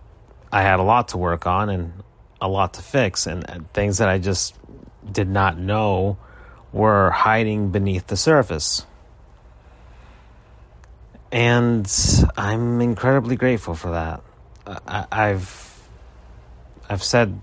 [0.52, 1.92] I had a lot to work on and
[2.40, 4.54] a lot to fix, and things that I just
[5.10, 6.18] did not know
[6.72, 8.86] were hiding beneath the surface.
[11.32, 11.90] And
[12.36, 14.22] I'm incredibly grateful for that.
[14.66, 15.66] I, I've
[16.88, 17.40] I've said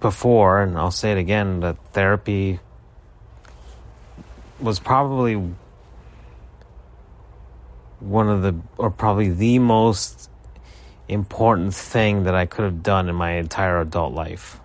[0.00, 2.60] before, and I'll say it again, that therapy
[4.60, 5.54] was probably
[8.00, 10.28] one of the, or probably the most
[11.08, 14.58] important thing that I could have done in my entire adult life.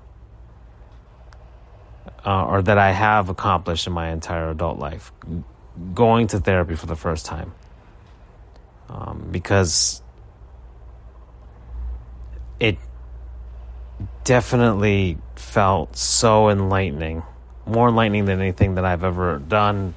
[2.25, 5.13] Uh, or that I have accomplished in my entire adult life.
[5.93, 7.53] Going to therapy for the first time.
[8.89, 10.01] Um, because
[12.59, 12.77] it
[14.23, 17.23] definitely felt so enlightening.
[17.65, 19.93] More enlightening than anything that I've ever done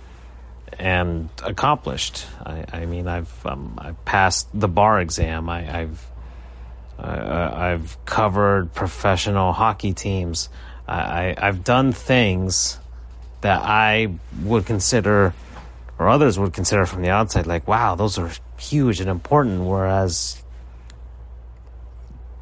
[0.78, 2.26] and accomplished.
[2.44, 5.48] I, I mean, I've um, I've passed the bar exam.
[5.48, 6.06] I, have
[6.98, 10.48] I've covered professional hockey teams.
[10.88, 12.78] I, I've done things
[13.42, 14.08] that I
[14.42, 15.34] would consider,
[16.00, 19.60] or others would consider from the outside, like, wow, those are huge and important.
[19.60, 20.42] Whereas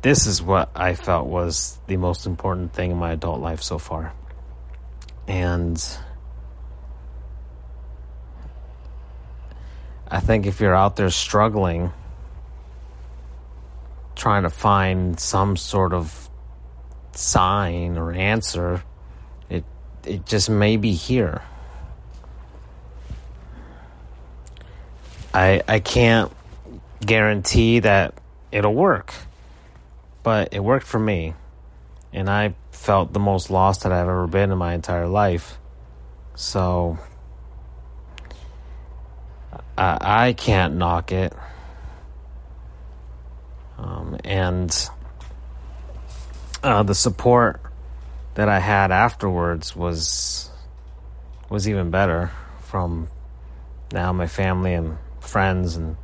[0.00, 3.78] this is what I felt was the most important thing in my adult life so
[3.78, 4.12] far.
[5.26, 5.76] And
[10.06, 11.92] I think if you're out there struggling,
[14.14, 16.30] trying to find some sort of
[17.10, 18.84] sign or answer,
[19.50, 19.64] it
[20.04, 21.42] it just may be here.
[25.38, 26.32] I I can't
[27.00, 28.14] guarantee that
[28.50, 29.14] it'll work.
[30.24, 31.34] But it worked for me.
[32.12, 35.58] And I felt the most lost that I've ever been in my entire life.
[36.34, 36.98] So
[39.76, 41.32] I, I can't knock it.
[43.78, 44.90] Um, and
[46.64, 47.60] uh, the support
[48.34, 50.50] that I had afterwards was
[51.48, 53.08] was even better from
[53.92, 54.98] now my family and
[55.28, 55.96] friends and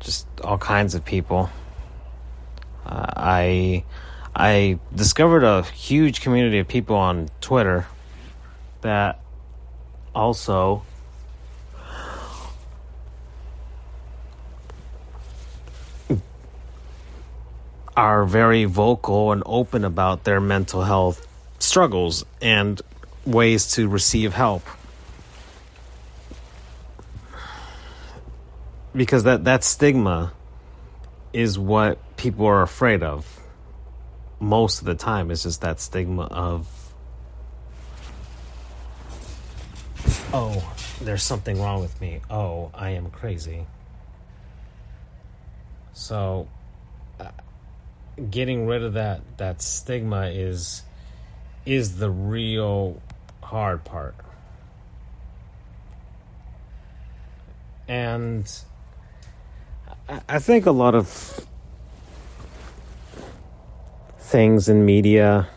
[0.00, 1.50] just all kinds of people.
[2.84, 3.84] Uh, I
[4.34, 7.86] I discovered a huge community of people on Twitter
[8.80, 9.20] that
[10.14, 10.82] also
[17.96, 21.26] are very vocal and open about their mental health
[21.60, 22.82] struggles and
[23.24, 24.62] ways to receive help.
[28.94, 30.32] Because that, that stigma
[31.32, 33.40] is what people are afraid of
[34.38, 35.30] most of the time.
[35.30, 36.68] It's just that stigma of,
[40.32, 42.20] oh, there's something wrong with me.
[42.30, 43.66] Oh, I am crazy.
[45.92, 46.48] So,
[47.18, 47.30] uh,
[48.30, 50.82] getting rid of that that stigma is
[51.66, 53.00] is the real
[53.42, 54.14] hard part.
[57.88, 58.50] And
[60.08, 61.46] I think a lot of
[64.18, 65.48] things in media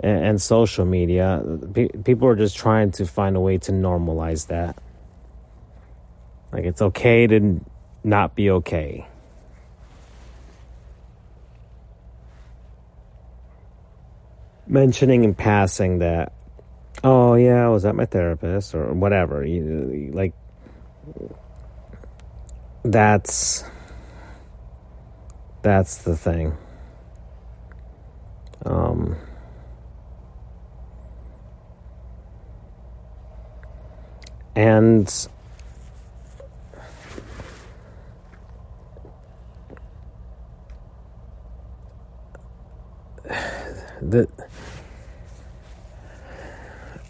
[0.00, 1.42] and, social media,
[2.04, 4.76] people are just trying to find a way to normalize that.
[6.52, 7.60] Like it's okay to
[8.04, 9.06] not be okay.
[14.66, 16.32] mentioning in passing that,
[17.02, 19.44] oh yeah, I was at my therapist or whatever.
[19.44, 20.34] You, like
[22.84, 23.64] that's
[25.62, 26.56] that's the thing.
[28.66, 29.16] Um,
[34.54, 35.06] and
[44.00, 44.28] the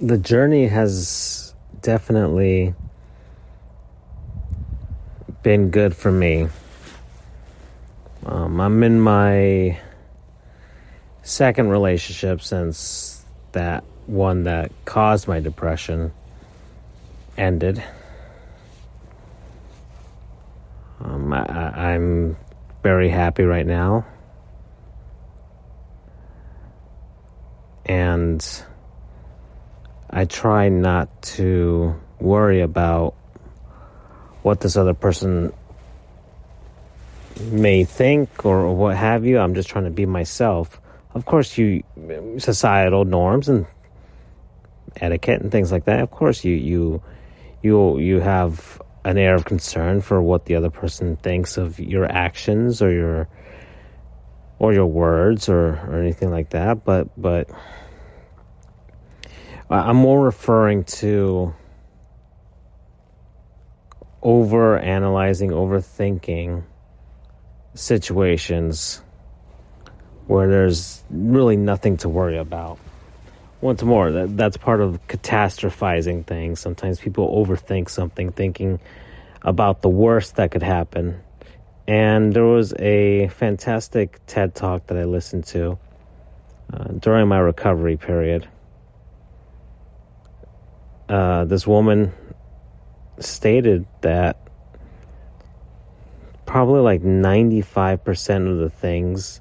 [0.00, 2.74] the journey has definitely
[5.44, 6.48] been good for me.
[8.24, 9.78] Um, I'm in my
[11.22, 13.22] second relationship since
[13.52, 16.12] that one that caused my depression
[17.36, 17.84] ended.
[21.00, 22.38] Um, I, I'm
[22.82, 24.06] very happy right now.
[27.84, 28.42] And
[30.08, 33.14] I try not to worry about
[34.44, 35.50] what this other person
[37.40, 39.38] may think or what have you.
[39.38, 40.80] I'm just trying to be myself.
[41.14, 41.82] Of course, you
[42.36, 43.66] societal norms and
[45.00, 46.00] etiquette and things like that.
[46.00, 47.02] Of course, you you
[47.62, 52.04] you you have an air of concern for what the other person thinks of your
[52.04, 53.28] actions or your
[54.58, 57.50] or your words or, or anything like that but but
[59.68, 61.54] I'm more referring to
[64.24, 66.64] over analyzing overthinking
[67.74, 69.02] situations
[70.26, 72.78] where there's really nothing to worry about
[73.64, 76.60] once more, that, that's part of catastrophizing things.
[76.60, 78.78] Sometimes people overthink something, thinking
[79.40, 81.18] about the worst that could happen.
[81.88, 85.78] And there was a fantastic TED talk that I listened to
[86.74, 88.46] uh, during my recovery period.
[91.08, 92.12] Uh, this woman
[93.18, 94.36] stated that
[96.46, 99.40] probably like 95% of the things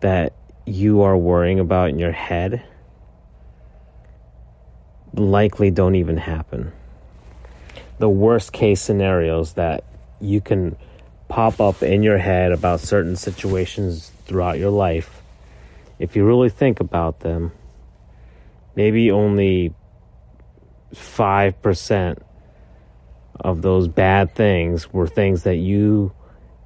[0.00, 0.32] that
[0.66, 2.62] you are worrying about in your head
[5.14, 6.72] likely don't even happen.
[7.98, 9.84] The worst case scenarios that
[10.20, 10.76] you can
[11.28, 15.22] pop up in your head about certain situations throughout your life,
[15.98, 17.52] if you really think about them,
[18.74, 19.72] maybe only
[20.92, 22.22] 5%
[23.40, 26.12] of those bad things were things that you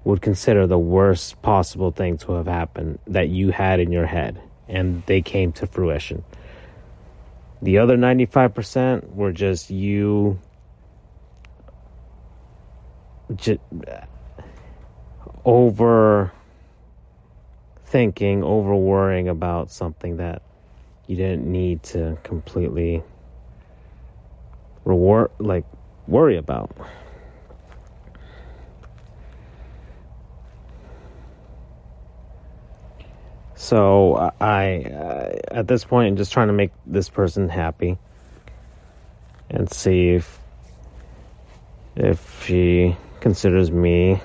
[0.04, 4.40] would consider the worst possible thing to have happened that you had in your head
[4.68, 6.24] and they came to fruition.
[7.62, 10.38] The other 95% were just you
[13.34, 13.60] just
[15.44, 16.32] over
[17.84, 20.42] thinking, over worrying about something that
[21.06, 23.02] you didn't need to completely
[24.84, 25.64] reward like
[26.08, 26.70] worry about.
[33.54, 37.98] So I, uh, at this point, I'm just trying to make this person happy
[39.50, 40.38] and see if
[41.96, 44.22] if she considers me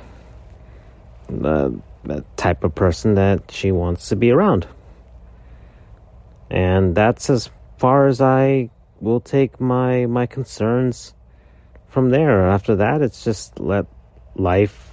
[1.28, 4.68] the, the type of person that she wants to be around.
[6.52, 8.70] And that's as far as I
[9.02, 11.16] will take my my concerns
[11.94, 12.50] from there.
[12.50, 13.86] After that, it's just let
[14.36, 14.90] life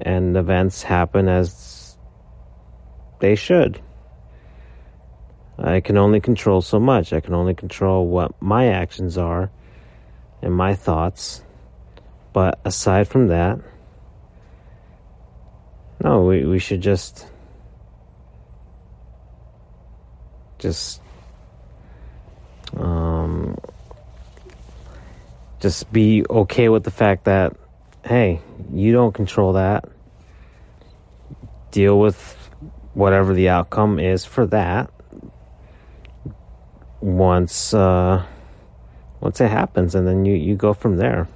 [0.00, 1.98] and events happen as
[3.18, 3.82] they should.
[5.58, 7.12] I can only control so much.
[7.12, 9.50] I can only control what my actions are
[10.40, 11.42] and my thoughts.
[12.32, 13.58] But aside from that,
[16.00, 17.26] no, we, we should just
[20.60, 21.00] just
[22.76, 23.56] um
[25.60, 27.56] just be okay with the fact that
[28.04, 28.40] hey,
[28.72, 29.84] you don't control that.
[31.70, 32.36] Deal with
[32.94, 34.90] whatever the outcome is for that
[37.00, 38.24] once uh,
[39.20, 41.28] once it happens, and then you you go from there.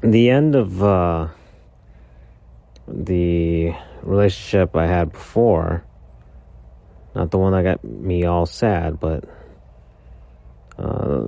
[0.00, 1.28] The end of uh,
[2.88, 5.84] the relationship I had before,
[7.14, 9.24] not the one that got me all sad, but
[10.78, 11.26] uh,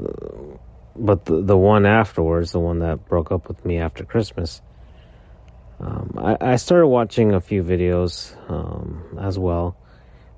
[0.97, 4.61] but the the one afterwards, the one that broke up with me after Christmas.
[5.81, 9.77] Um, I, I, started watching a few videos um, as well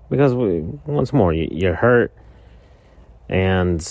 [0.09, 2.11] because we, once more you, you're hurt
[3.29, 3.87] and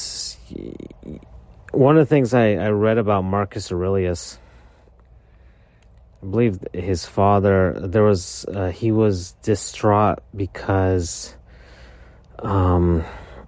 [1.72, 4.40] one of the things I, I read about Marcus Aurelius
[6.24, 11.36] I believe his father there was uh, he was distraught because
[12.40, 13.04] um,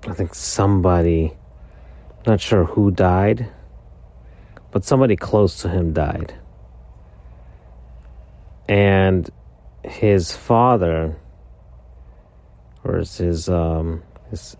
[0.07, 1.33] I think somebody
[2.27, 3.49] not sure who died
[4.71, 6.35] but somebody close to him died
[8.67, 9.29] and
[9.83, 11.15] his father,
[12.83, 14.57] or his um, his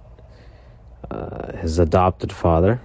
[1.11, 2.79] uh, his adopted father.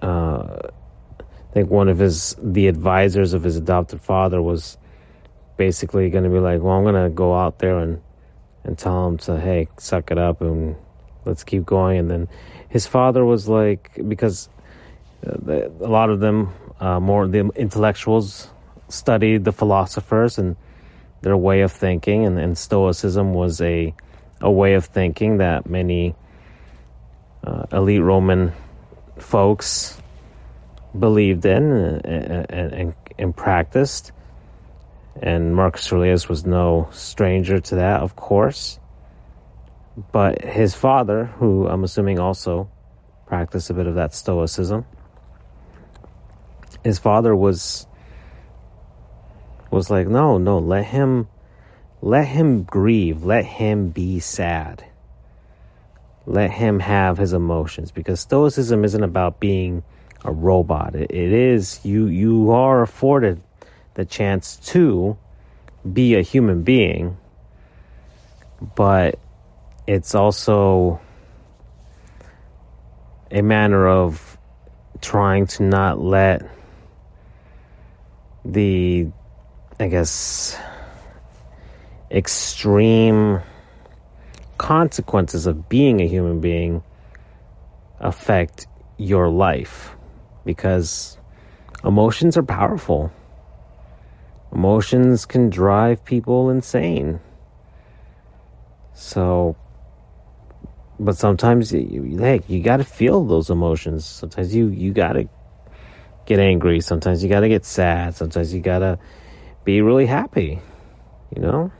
[0.00, 0.58] Uh,
[1.20, 4.78] I think one of his the advisors of his adopted father was
[5.56, 8.00] basically going to be like, well, I'm going to go out there and
[8.64, 10.76] and tell him to hey, suck it up and
[11.28, 11.98] let's keep going.
[11.98, 12.28] And then
[12.68, 14.48] his father was like, because
[15.26, 18.50] uh, a lot of them, uh, more the intellectuals,
[18.88, 20.56] studied the philosophers and
[21.20, 23.94] their way of thinking, and, and Stoicism was a
[24.40, 26.14] a way of thinking that many
[27.44, 28.52] uh, elite Roman
[29.18, 30.00] folks
[30.98, 34.12] believed in and, and, and, and practiced.
[35.20, 38.78] And Marcus Aurelius was no stranger to that, of course.
[40.12, 42.70] But his father, who I'm assuming also
[43.26, 44.84] practiced a bit of that Stoicism,
[46.84, 47.86] his father was
[49.70, 51.28] was like, no, no, let him
[52.00, 54.84] let him grieve, let him be sad.
[56.26, 59.82] Let him have his emotions because stoicism isn't about being
[60.24, 60.94] a robot.
[60.94, 63.40] it, it is you you are afforded
[63.94, 65.16] the chance to
[65.90, 67.16] be a human being,
[68.76, 69.18] but
[69.88, 71.00] it's also
[73.30, 74.36] a manner of
[75.00, 76.42] trying to not let
[78.44, 79.06] the
[79.80, 80.58] I guess
[82.10, 83.40] extreme
[84.58, 86.82] consequences of being a human being
[87.98, 88.66] affect
[88.98, 89.96] your life
[90.44, 91.16] because
[91.82, 93.10] emotions are powerful.
[94.52, 97.20] Emotions can drive people insane.
[98.92, 99.56] So,
[101.00, 104.04] but sometimes, you, heck, you got to feel those emotions.
[104.04, 105.28] Sometimes you you got to
[106.26, 106.80] get angry.
[106.80, 108.16] Sometimes you got to get sad.
[108.16, 108.98] Sometimes you got to
[109.64, 110.60] be really happy.
[111.34, 111.72] You know.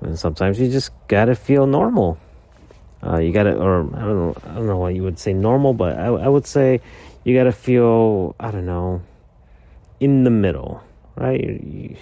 [0.00, 2.18] And sometimes you just gotta feel normal.
[3.02, 5.74] Uh, you gotta, or I don't know, I don't know why you would say normal,
[5.74, 6.80] but I, I would say
[7.24, 9.02] you gotta feel, I don't know,
[10.00, 10.82] in the middle,
[11.16, 11.40] right?
[11.40, 11.96] You, you,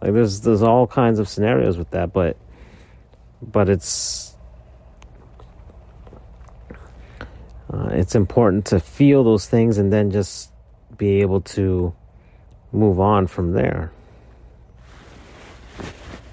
[0.00, 2.36] like there's there's all kinds of scenarios with that, but
[3.40, 4.31] but it's
[7.72, 10.50] uh, it's important to feel those things and then just
[10.96, 11.94] be able to
[12.72, 13.92] move on from there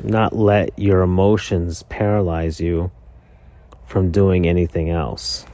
[0.04, 2.92] not let your emotions paralyze you
[3.86, 5.46] from doing anything else.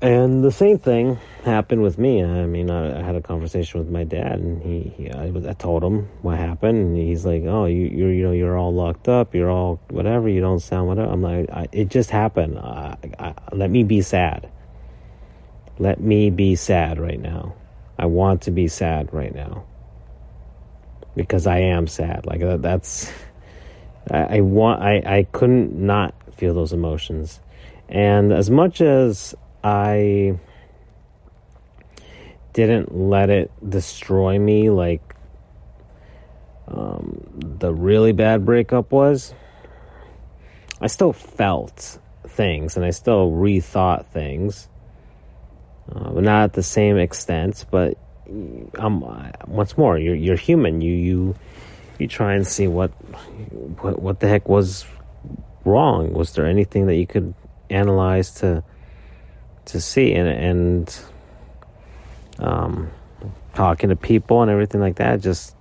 [0.00, 1.18] And the same thing
[1.48, 2.22] happened with me.
[2.22, 5.52] I mean, I, I had a conversation with my dad, and he, he I, I,
[5.54, 9.08] told him what happened, and he's like, "Oh, you, you're, you know, you're all locked
[9.08, 9.34] up.
[9.34, 10.28] You're all whatever.
[10.28, 12.54] You don't sound whatever." I'm like, I, "It just happened.
[13.52, 14.48] let me be sad."
[15.80, 17.54] Let me be sad right now.
[17.98, 19.64] I want to be sad right now.
[21.14, 22.26] Because I am sad.
[22.26, 23.12] Like that's
[24.10, 27.40] I, I want I, I couldn't not feel those emotions.
[27.88, 30.38] And as much as I
[32.66, 35.14] didn't let it destroy me like
[36.68, 39.34] um, the really bad breakup was,
[40.80, 44.68] I still felt things and I still rethought things
[45.94, 47.64] uh, but not at the same extent.
[47.70, 47.96] But
[48.78, 50.80] um, once more, you're you're human.
[50.80, 51.34] You you
[51.98, 52.90] you try and see what
[53.80, 54.84] what what the heck was
[55.64, 56.12] wrong.
[56.12, 57.34] Was there anything that you could
[57.70, 58.62] analyze to
[59.66, 61.00] to see and and
[62.38, 62.90] um,
[63.54, 65.54] talking to people and everything like that just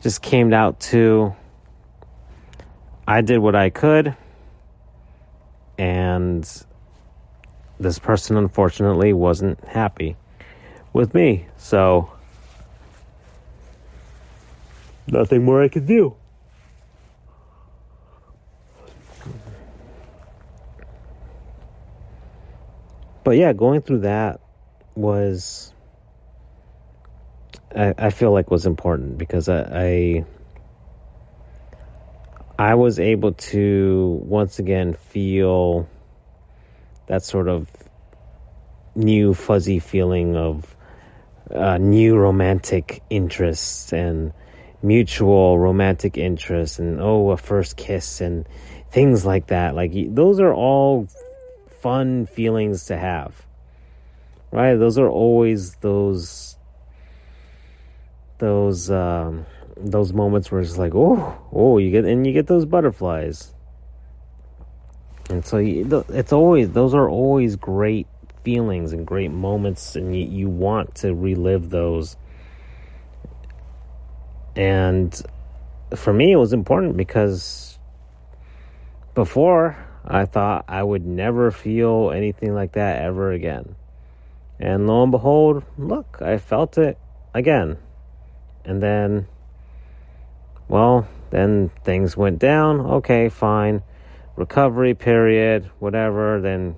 [0.00, 1.34] just came out to
[3.08, 4.16] I did what I could
[5.78, 6.64] and
[7.78, 10.16] this person unfortunately wasn't happy
[10.92, 11.46] with me.
[11.56, 12.10] So,
[15.06, 16.16] nothing more I could do.
[23.24, 24.40] But yeah, going through that
[24.94, 25.74] was,
[27.76, 30.24] I, I feel like was important because I, I
[32.58, 35.88] I was able to once again feel
[37.06, 37.68] that sort of
[38.94, 40.74] new fuzzy feeling of
[41.50, 44.32] uh, new romantic interests and
[44.82, 48.48] mutual romantic interests and oh a first kiss and
[48.90, 49.74] things like that.
[49.74, 51.08] Like those are all
[51.80, 53.46] fun feelings to have
[54.50, 54.76] right?
[54.76, 56.55] Those are always those
[58.38, 59.46] those um,
[59.76, 63.54] those moments where it's like oh oh you get and you get those butterflies
[65.28, 68.06] and so you, it's always those are always great
[68.44, 72.16] feelings and great moments, and you, you want to relive those.
[74.54, 75.20] And
[75.96, 77.76] for me, it was important because
[79.14, 83.74] before I thought I would never feel anything like that ever again.
[84.60, 86.98] And lo and behold, look, I felt it
[87.34, 87.78] again.
[88.66, 89.28] And then,
[90.68, 92.80] well, then things went down.
[92.80, 93.82] Okay, fine.
[94.36, 96.40] Recovery period, whatever.
[96.40, 96.76] Then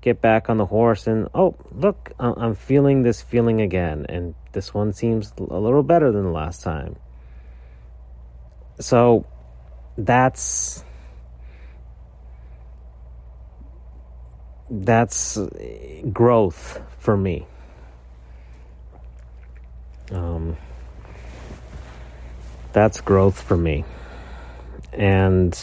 [0.00, 4.06] get back on the horse and, oh, look, I'm feeling this feeling again.
[4.08, 6.96] And this one seems a little better than the last time.
[8.80, 9.26] So
[9.98, 10.84] that's
[14.70, 15.38] that's
[16.12, 17.46] growth for me.
[20.10, 20.56] Um,
[22.76, 23.86] that's growth for me.
[24.92, 25.58] And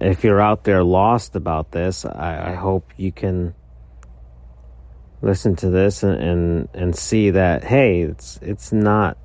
[0.00, 3.54] if you're out there lost about this, I, I hope you can
[5.20, 9.18] listen to this and, and, and see that hey, it's it's not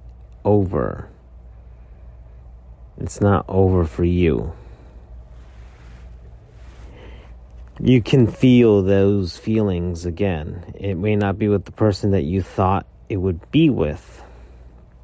[0.43, 1.09] over.
[2.97, 4.51] It's not over for you.
[7.79, 10.73] You can feel those feelings again.
[10.75, 14.21] It may not be with the person that you thought it would be with,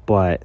[0.04, 0.42] but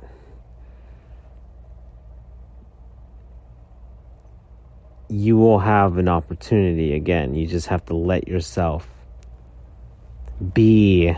[5.09, 7.34] you will have an opportunity again.
[7.34, 8.88] You just have to let yourself
[10.53, 11.15] be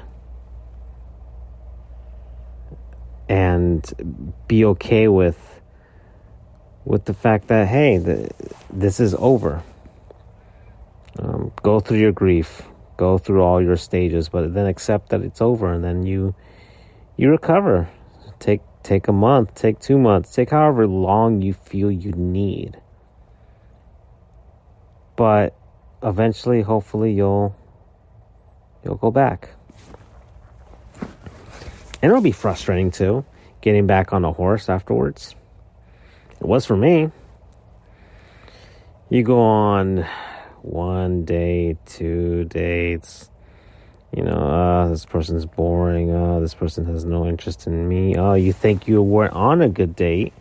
[3.27, 5.37] and be okay with
[6.85, 8.29] with the fact that hey, the,
[8.71, 9.63] this is over.
[11.17, 12.61] Um, go through your grief,
[12.97, 16.33] go through all your stages, but then accept that it's over, and then you
[17.17, 17.89] you recover.
[18.39, 22.79] Take take a month, take two months, take however long you feel you need.
[25.19, 25.53] But
[26.01, 27.53] eventually, hopefully, you'll
[28.85, 29.49] you'll go back.
[32.01, 33.25] And it'll be frustrating too,
[33.59, 35.35] getting back on a horse afterwards.
[36.39, 37.11] It was for me.
[39.09, 40.07] You go on
[40.61, 43.29] one date, two dates.
[44.15, 46.15] You know, uh, this person's boring.
[46.15, 48.15] Uh, this person has no interest in me.
[48.15, 50.31] Oh, you think you were on a good date,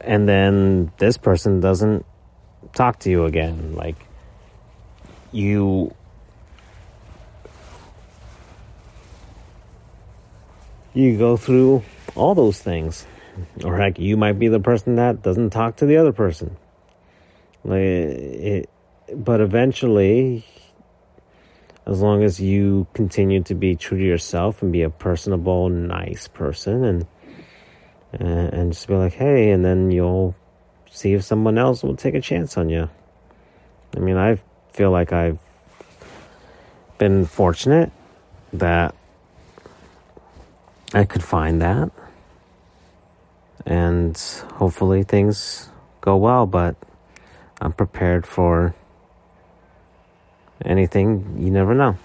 [0.00, 2.06] and then this person doesn't
[2.72, 3.74] talk to you again.
[3.74, 3.96] Like,
[5.30, 5.94] you.
[10.94, 11.82] You go through
[12.14, 13.06] all those things.
[13.64, 16.56] Or heck, you might be the person that doesn't talk to the other person.
[17.64, 18.70] Like, it,
[19.14, 20.44] but eventually,
[21.86, 26.28] as long as you continue to be true to yourself and be a personable, nice
[26.28, 27.06] person, and
[28.12, 30.34] and just be like, hey, and then you'll
[30.92, 32.88] see if someone else will take a chance on you.
[33.96, 34.38] I mean, I
[34.72, 35.38] feel like I've
[36.98, 37.90] been fortunate
[38.52, 38.94] that
[40.94, 41.90] I could find that,
[43.64, 44.16] and
[44.54, 45.70] hopefully things
[46.02, 46.46] go well.
[46.46, 46.76] But
[47.60, 48.74] I'm prepared for
[50.64, 51.96] anything, you never know.